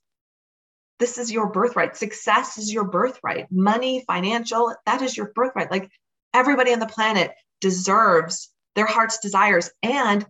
This 0.99 1.19
is 1.19 1.31
your 1.33 1.51
birthright. 1.51 1.97
Success 1.97 2.57
is 2.59 2.73
your 2.73 2.85
birthright. 2.85 3.51
Money, 3.51 4.05
financial, 4.07 4.75
that 4.87 5.03
is 5.03 5.17
your 5.17 5.33
birthright. 5.35 5.71
Like 5.71 5.91
everybody 6.33 6.73
on 6.73 6.79
the 6.79 6.87
planet 6.87 7.33
deserves 7.61 8.51
their 8.75 8.87
heart's 8.87 9.19
desires. 9.19 9.71
And 9.83 10.25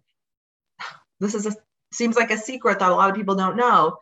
this 1.21 1.35
is 1.35 1.47
a 1.47 1.55
seems 1.93 2.17
like 2.17 2.31
a 2.31 2.39
secret 2.39 2.81
that 2.81 2.91
a 2.91 2.95
lot 2.95 3.11
of 3.11 3.17
people 3.17 3.37
don't 3.37 3.57
know. 3.57 3.99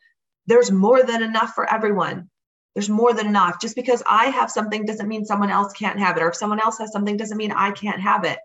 There's 0.46 0.70
more 0.70 1.03
than 1.03 1.22
enough 1.22 1.53
for 1.55 1.70
everyone. 1.70 2.31
There's 2.75 2.88
more 2.88 3.12
than 3.12 3.27
enough. 3.27 3.61
Just 3.61 3.77
because 3.77 4.03
I 4.09 4.27
have 4.27 4.51
something 4.51 4.87
doesn't 4.87 5.09
mean 5.09 5.25
someone 5.25 5.51
else 5.51 5.72
can't 5.75 5.98
have 5.98 6.16
it, 6.16 6.22
or 6.22 6.29
if 6.29 6.37
someone 6.37 6.61
else 6.61 6.79
has 6.79 6.90
something 6.90 7.16
doesn't 7.16 7.37
mean 7.37 7.53
I 7.53 7.70
can't 7.70 8.01
have 8.01 8.25
it. 8.25 8.38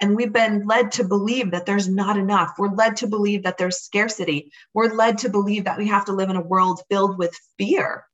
And 0.00 0.16
we've 0.16 0.32
been 0.32 0.66
led 0.66 0.92
to 0.92 1.04
believe 1.04 1.52
that 1.52 1.66
there's 1.66 1.88
not 1.88 2.16
enough. 2.16 2.54
We're 2.58 2.74
led 2.74 2.96
to 2.98 3.06
believe 3.06 3.44
that 3.44 3.58
there's 3.58 3.80
scarcity. 3.80 4.50
We're 4.74 4.94
led 4.94 5.18
to 5.18 5.28
believe 5.28 5.64
that 5.64 5.78
we 5.78 5.88
have 5.88 6.06
to 6.06 6.12
live 6.12 6.30
in 6.30 6.36
a 6.36 6.40
world 6.40 6.82
filled 6.90 7.18
with 7.18 7.38
fear. 7.58 8.04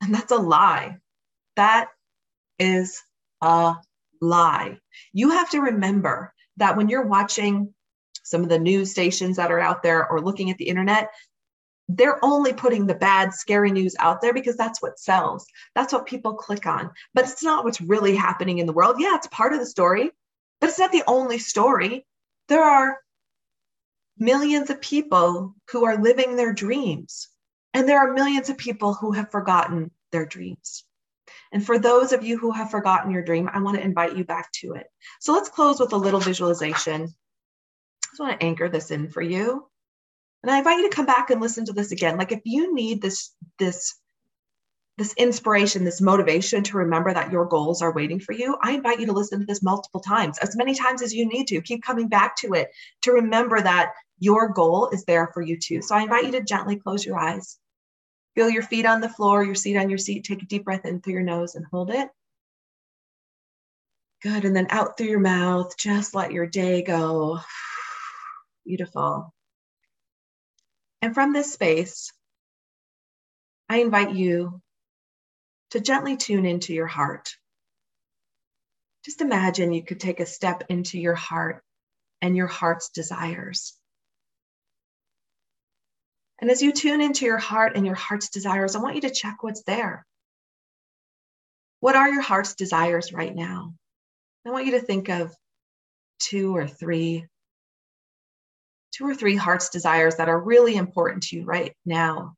And 0.00 0.14
that's 0.14 0.32
a 0.32 0.36
lie. 0.36 0.98
That 1.56 1.88
is 2.58 3.02
a 3.40 3.76
lie. 4.20 4.78
You 5.12 5.30
have 5.30 5.50
to 5.50 5.60
remember 5.60 6.32
that 6.56 6.76
when 6.76 6.88
you're 6.88 7.06
watching 7.06 7.74
some 8.24 8.42
of 8.42 8.48
the 8.48 8.58
news 8.58 8.90
stations 8.90 9.36
that 9.36 9.52
are 9.52 9.60
out 9.60 9.82
there 9.82 10.08
or 10.08 10.20
looking 10.20 10.50
at 10.50 10.58
the 10.58 10.68
internet, 10.68 11.10
they're 11.88 12.22
only 12.22 12.52
putting 12.52 12.86
the 12.86 12.94
bad, 12.94 13.32
scary 13.32 13.70
news 13.70 13.96
out 13.98 14.20
there 14.20 14.34
because 14.34 14.56
that's 14.56 14.82
what 14.82 14.98
sells. 14.98 15.46
That's 15.74 15.92
what 15.92 16.06
people 16.06 16.34
click 16.34 16.66
on. 16.66 16.90
But 17.14 17.24
it's 17.24 17.42
not 17.42 17.64
what's 17.64 17.80
really 17.80 18.14
happening 18.14 18.58
in 18.58 18.66
the 18.66 18.74
world. 18.74 18.96
Yeah, 18.98 19.14
it's 19.14 19.28
part 19.28 19.54
of 19.54 19.58
the 19.58 19.66
story, 19.66 20.10
but 20.60 20.70
it's 20.70 20.78
not 20.78 20.92
the 20.92 21.04
only 21.06 21.38
story. 21.38 22.06
There 22.48 22.62
are 22.62 22.98
millions 24.18 24.70
of 24.70 24.80
people 24.80 25.54
who 25.70 25.84
are 25.84 26.02
living 26.02 26.36
their 26.36 26.52
dreams, 26.52 27.28
and 27.74 27.88
there 27.88 27.98
are 27.98 28.12
millions 28.12 28.48
of 28.48 28.58
people 28.58 28.94
who 28.94 29.12
have 29.12 29.30
forgotten 29.30 29.90
their 30.12 30.26
dreams. 30.26 30.84
And 31.52 31.64
for 31.64 31.78
those 31.78 32.12
of 32.12 32.24
you 32.24 32.38
who 32.38 32.50
have 32.50 32.70
forgotten 32.70 33.10
your 33.10 33.22
dream, 33.22 33.48
I 33.52 33.60
want 33.60 33.76
to 33.76 33.84
invite 33.84 34.16
you 34.16 34.24
back 34.24 34.50
to 34.60 34.74
it. 34.74 34.86
So 35.20 35.32
let's 35.32 35.48
close 35.48 35.80
with 35.80 35.92
a 35.92 35.96
little 35.96 36.20
visualization. 36.20 37.02
I 37.02 38.06
just 38.10 38.20
want 38.20 38.38
to 38.38 38.46
anchor 38.46 38.68
this 38.68 38.90
in 38.90 39.08
for 39.08 39.22
you. 39.22 39.66
And 40.42 40.50
I 40.50 40.58
invite 40.58 40.78
you 40.78 40.88
to 40.88 40.94
come 40.94 41.06
back 41.06 41.30
and 41.30 41.40
listen 41.40 41.64
to 41.66 41.72
this 41.72 41.92
again. 41.92 42.16
Like 42.16 42.32
if 42.32 42.40
you 42.44 42.74
need 42.74 43.02
this, 43.02 43.34
this, 43.58 43.98
this 44.98 45.14
inspiration, 45.14 45.84
this 45.84 46.00
motivation 46.00 46.64
to 46.64 46.78
remember 46.78 47.14
that 47.14 47.30
your 47.30 47.46
goals 47.46 47.82
are 47.82 47.94
waiting 47.94 48.18
for 48.18 48.32
you, 48.32 48.56
I 48.60 48.72
invite 48.72 48.98
you 48.98 49.06
to 49.06 49.12
listen 49.12 49.38
to 49.38 49.46
this 49.46 49.62
multiple 49.62 50.00
times, 50.00 50.38
as 50.38 50.56
many 50.56 50.74
times 50.74 51.02
as 51.02 51.14
you 51.14 51.26
need 51.26 51.46
to. 51.46 51.62
Keep 51.62 51.84
coming 51.84 52.08
back 52.08 52.34
to 52.38 52.54
it 52.54 52.70
to 53.02 53.12
remember 53.12 53.60
that 53.60 53.92
your 54.18 54.48
goal 54.48 54.88
is 54.92 55.04
there 55.04 55.30
for 55.32 55.40
you 55.40 55.56
too. 55.56 55.82
So 55.82 55.94
I 55.94 56.02
invite 56.02 56.24
you 56.24 56.32
to 56.32 56.42
gently 56.42 56.76
close 56.76 57.06
your 57.06 57.16
eyes. 57.16 57.58
Feel 58.34 58.50
your 58.50 58.64
feet 58.64 58.86
on 58.86 59.00
the 59.00 59.08
floor, 59.08 59.44
your 59.44 59.54
seat 59.54 59.76
on 59.76 59.88
your 59.88 59.98
seat. 59.98 60.24
Take 60.24 60.42
a 60.42 60.46
deep 60.46 60.64
breath 60.64 60.84
in 60.84 61.00
through 61.00 61.12
your 61.12 61.22
nose 61.22 61.54
and 61.54 61.64
hold 61.70 61.90
it. 61.90 62.08
Good. 64.20 64.44
And 64.44 64.54
then 64.54 64.66
out 64.70 64.98
through 64.98 65.06
your 65.06 65.20
mouth, 65.20 65.76
just 65.78 66.12
let 66.12 66.32
your 66.32 66.46
day 66.46 66.82
go. 66.82 67.38
Beautiful. 68.66 69.32
And 71.00 71.14
from 71.14 71.32
this 71.32 71.52
space, 71.52 72.12
I 73.68 73.78
invite 73.78 74.12
you 74.12 74.60
to 75.70 75.80
gently 75.80 76.16
tune 76.16 76.46
into 76.46 76.72
your 76.72 76.86
heart. 76.86 77.30
Just 79.04 79.20
imagine 79.20 79.72
you 79.72 79.84
could 79.84 80.00
take 80.00 80.20
a 80.20 80.26
step 80.26 80.64
into 80.68 80.98
your 80.98 81.14
heart 81.14 81.62
and 82.20 82.36
your 82.36 82.46
heart's 82.46 82.90
desires. 82.90 83.78
And 86.40 86.50
as 86.50 86.62
you 86.62 86.72
tune 86.72 87.00
into 87.00 87.24
your 87.24 87.38
heart 87.38 87.72
and 87.74 87.84
your 87.84 87.94
heart's 87.94 88.28
desires, 88.28 88.76
I 88.76 88.80
want 88.80 88.94
you 88.94 89.00
to 89.02 89.10
check 89.10 89.42
what's 89.42 89.62
there. 89.62 90.06
What 91.80 91.96
are 91.96 92.08
your 92.08 92.22
heart's 92.22 92.54
desires 92.54 93.12
right 93.12 93.34
now? 93.34 93.74
I 94.46 94.50
want 94.50 94.66
you 94.66 94.72
to 94.72 94.80
think 94.80 95.08
of 95.08 95.34
two 96.18 96.56
or 96.56 96.66
three 96.66 97.26
two 98.92 99.06
or 99.06 99.14
three 99.14 99.36
heart's 99.36 99.68
desires 99.68 100.16
that 100.16 100.28
are 100.28 100.40
really 100.40 100.74
important 100.74 101.22
to 101.24 101.36
you 101.36 101.44
right 101.44 101.74
now. 101.84 102.34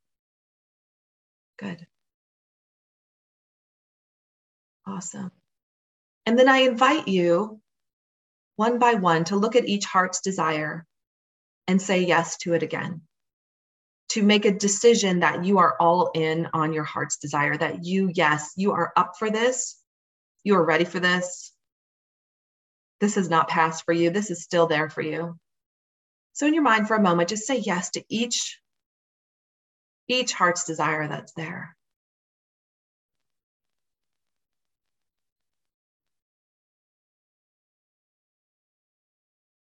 Good. 1.59 1.87
Awesome. 4.90 5.31
And 6.26 6.38
then 6.38 6.48
I 6.48 6.59
invite 6.59 7.07
you 7.07 7.61
one 8.57 8.79
by 8.79 8.94
one 8.94 9.24
to 9.24 9.37
look 9.37 9.55
at 9.55 9.68
each 9.68 9.85
heart's 9.85 10.20
desire 10.20 10.85
and 11.68 11.81
say 11.81 12.00
yes 12.05 12.37
to 12.38 12.55
it 12.55 12.62
again. 12.62 13.03
To 14.11 14.22
make 14.24 14.44
a 14.44 14.50
decision 14.50 15.20
that 15.20 15.44
you 15.44 15.59
are 15.59 15.76
all 15.79 16.11
in 16.14 16.48
on 16.53 16.72
your 16.72 16.83
heart's 16.85 17.18
desire, 17.18 17.57
that 17.57 17.85
you, 17.85 18.11
yes, 18.12 18.53
you 18.57 18.72
are 18.72 18.92
up 18.96 19.12
for 19.16 19.31
this. 19.31 19.81
You 20.42 20.57
are 20.57 20.64
ready 20.64 20.85
for 20.85 20.98
this. 20.98 21.53
This 22.98 23.14
has 23.14 23.31
not 23.31 23.48
passed 23.48 23.85
for 23.85 23.92
you. 23.92 24.11
This 24.11 24.31
is 24.31 24.42
still 24.42 24.66
there 24.66 24.90
for 24.90 25.03
you. 25.03 25.38
So 26.33 26.46
in 26.46 26.55
your 26.55 26.64
mind 26.64 26.88
for 26.88 26.96
a 26.96 27.03
moment, 27.03 27.29
just 27.29 27.46
say 27.46 27.59
yes 27.59 27.90
to 27.90 28.05
each, 28.09 28.61
each 30.09 30.33
heart's 30.33 30.64
desire 30.64 31.07
that's 31.07 31.33
there. 31.35 31.76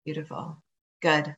Beautiful. 0.07 0.63
Good. 1.01 1.35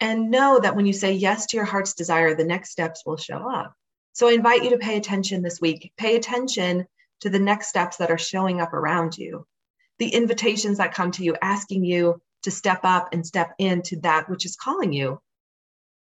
And 0.00 0.30
know 0.30 0.58
that 0.58 0.74
when 0.74 0.86
you 0.86 0.94
say 0.94 1.12
yes 1.12 1.44
to 1.48 1.58
your 1.58 1.66
heart's 1.66 1.92
desire, 1.92 2.34
the 2.34 2.42
next 2.42 2.70
steps 2.70 3.02
will 3.04 3.18
show 3.18 3.36
up. 3.36 3.74
So 4.14 4.26
I 4.26 4.32
invite 4.32 4.64
you 4.64 4.70
to 4.70 4.78
pay 4.78 4.96
attention 4.96 5.42
this 5.42 5.60
week. 5.60 5.92
Pay 5.98 6.16
attention 6.16 6.86
to 7.20 7.28
the 7.28 7.38
next 7.38 7.68
steps 7.68 7.98
that 7.98 8.10
are 8.10 8.16
showing 8.16 8.62
up 8.62 8.72
around 8.72 9.18
you, 9.18 9.46
the 9.98 10.08
invitations 10.08 10.78
that 10.78 10.94
come 10.94 11.10
to 11.10 11.22
you 11.22 11.36
asking 11.42 11.84
you 11.84 12.22
to 12.44 12.50
step 12.50 12.80
up 12.84 13.10
and 13.12 13.26
step 13.26 13.52
into 13.58 14.00
that 14.00 14.30
which 14.30 14.46
is 14.46 14.56
calling 14.56 14.94
you 14.94 15.20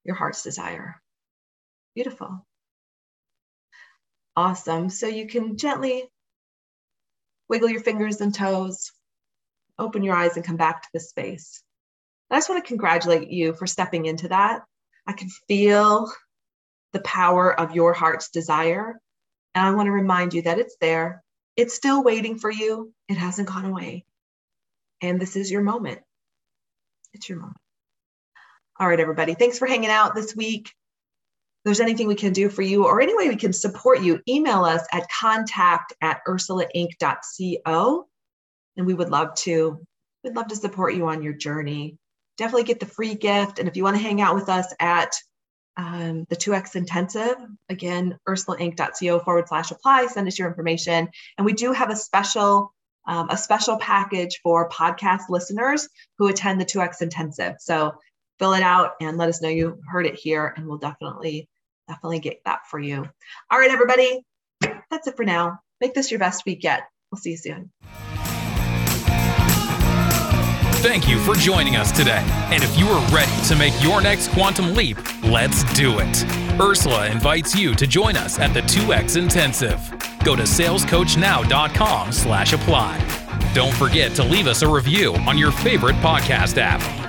your 0.04 0.16
heart's 0.16 0.44
desire. 0.44 1.02
Beautiful. 1.96 2.46
Awesome. 4.36 4.92
So 4.92 5.08
you 5.08 5.26
can 5.26 5.58
gently 5.58 6.04
wiggle 7.50 7.70
your 7.70 7.82
fingers 7.82 8.22
and 8.22 8.36
toes, 8.36 8.92
open 9.80 10.04
your 10.04 10.16
eyes, 10.16 10.36
and 10.36 10.46
come 10.46 10.58
back 10.58 10.84
to 10.84 10.90
the 10.94 11.00
space. 11.00 11.64
I 12.30 12.38
just 12.38 12.50
want 12.50 12.64
to 12.64 12.68
congratulate 12.68 13.30
you 13.30 13.54
for 13.54 13.66
stepping 13.66 14.06
into 14.06 14.28
that. 14.28 14.64
I 15.08 15.14
can 15.14 15.30
feel 15.48 16.12
the 16.94 17.00
power 17.02 17.58
of 17.60 17.76
your 17.76 17.94
heart's 17.94 18.30
desire. 18.30 19.00
And 19.56 19.66
I 19.66 19.72
want 19.72 19.88
to 19.88 19.92
remind 19.92 20.34
you 20.34 20.44
that 20.44 20.60
it's 20.60 20.78
there. 20.80 21.24
It's 21.56 21.74
still 21.74 22.04
waiting 22.04 22.38
for 22.38 22.52
you. 22.52 22.94
It 23.08 23.18
hasn't 23.18 23.48
gone 23.48 23.66
away. 23.66 24.06
And 25.02 25.20
this 25.20 25.36
is 25.36 25.50
your 25.50 25.62
moment. 25.62 26.02
It's 27.14 27.28
your 27.28 27.40
moment. 27.40 27.58
All 28.80 28.88
right, 28.88 29.00
everybody. 29.00 29.34
Thanks 29.34 29.60
for 29.60 29.66
hanging 29.66 29.90
out 29.90 30.16
this 30.16 30.36
week. 30.36 30.68
If 30.68 31.66
there's 31.66 31.80
anything 31.80 32.08
we 32.08 32.16
can 32.16 32.32
do 32.32 32.50
for 32.50 32.62
you 32.62 32.86
or 32.86 33.02
any 33.02 33.16
way 33.16 33.28
we 33.28 33.36
can 33.36 33.54
support 33.54 34.02
you, 34.02 34.22
email 34.28 34.64
us 34.64 34.86
at 34.94 35.10
contact 35.10 35.94
at 36.02 36.22
ursulainc.co. 36.28 38.09
And 38.80 38.88
we 38.88 38.94
would 38.94 39.10
love 39.10 39.36
to, 39.40 39.86
we'd 40.24 40.36
love 40.36 40.48
to 40.48 40.56
support 40.56 40.96
you 40.96 41.08
on 41.08 41.22
your 41.22 41.34
journey. 41.34 41.98
Definitely 42.38 42.64
get 42.64 42.80
the 42.80 42.86
free 42.86 43.14
gift. 43.14 43.60
And 43.60 43.68
if 43.68 43.76
you 43.76 43.84
want 43.84 43.98
to 43.98 44.02
hang 44.02 44.22
out 44.22 44.36
with 44.36 44.48
us 44.48 44.74
at 44.80 45.14
um, 45.76 46.26
the 46.30 46.38
2x 46.38 46.78
intensive, 46.78 47.36
again, 47.68 48.18
ursulainc.co 48.28 49.20
forward 49.20 49.50
slash 49.50 49.72
apply, 49.72 50.08
send 50.08 50.30
us 50.30 50.40
your 50.40 50.48
information. 50.48 51.10
And 51.38 51.46
we 51.46 51.54
do 51.54 51.74
have 51.74 51.92
a 51.92 51.96
special 51.96 52.74
um, 53.08 53.28
a 53.30 53.38
special 53.38 53.78
package 53.78 54.40
for 54.44 54.70
podcast 54.70 55.30
listeners 55.30 55.90
who 56.18 56.28
attend 56.28 56.62
the 56.62 56.66
2X 56.66 57.02
Intensive. 57.02 57.56
So 57.60 57.96
fill 58.38 58.54
it 58.54 58.62
out 58.62 58.92
and 59.02 59.18
let 59.18 59.30
us 59.30 59.42
know 59.42 59.50
you 59.50 59.80
heard 59.88 60.06
it 60.06 60.16
here, 60.16 60.54
and 60.56 60.68
we'll 60.68 60.78
definitely 60.78 61.50
definitely 61.88 62.20
get 62.20 62.42
that 62.46 62.68
for 62.70 62.80
you. 62.80 63.04
All 63.50 63.60
right, 63.60 63.72
everybody, 63.72 64.24
that's 64.62 65.08
it 65.08 65.18
for 65.18 65.26
now. 65.26 65.60
Make 65.82 65.96
this 65.96 66.12
your 66.12 66.20
best 66.20 66.46
week 66.46 66.64
yet. 66.64 66.84
We'll 67.12 67.20
see 67.20 67.32
you 67.32 67.38
soon. 67.38 67.72
Thank 70.82 71.10
you 71.10 71.20
for 71.20 71.36
joining 71.36 71.76
us 71.76 71.92
today. 71.92 72.24
And 72.52 72.64
if 72.64 72.78
you 72.80 72.88
are 72.88 73.06
ready 73.14 73.32
to 73.48 73.56
make 73.56 73.74
your 73.84 74.02
next 74.02 74.30
quantum 74.30 74.74
leap, 74.74 74.98
let's 75.24 75.66
do 75.74 76.00
it. 76.00 76.26
Ursula 76.60 77.08
invites 77.08 77.54
you 77.54 77.76
to 77.76 77.86
join 77.86 78.16
us 78.16 78.40
at 78.40 78.54
the 78.54 78.62
2X 78.62 79.18
Intensive. 79.18 79.94
Go 80.24 80.38
to 80.38 80.44
salescoachnow.com 80.44 82.12
slash 82.14 82.54
apply. 82.54 83.52
Don't 83.54 83.76
forget 83.76 84.16
to 84.16 84.24
leave 84.24 84.48
us 84.48 84.62
a 84.62 84.70
review 84.70 85.16
on 85.16 85.38
your 85.38 85.52
favorite 85.52 85.96
podcast 85.98 86.58
app 86.58 87.09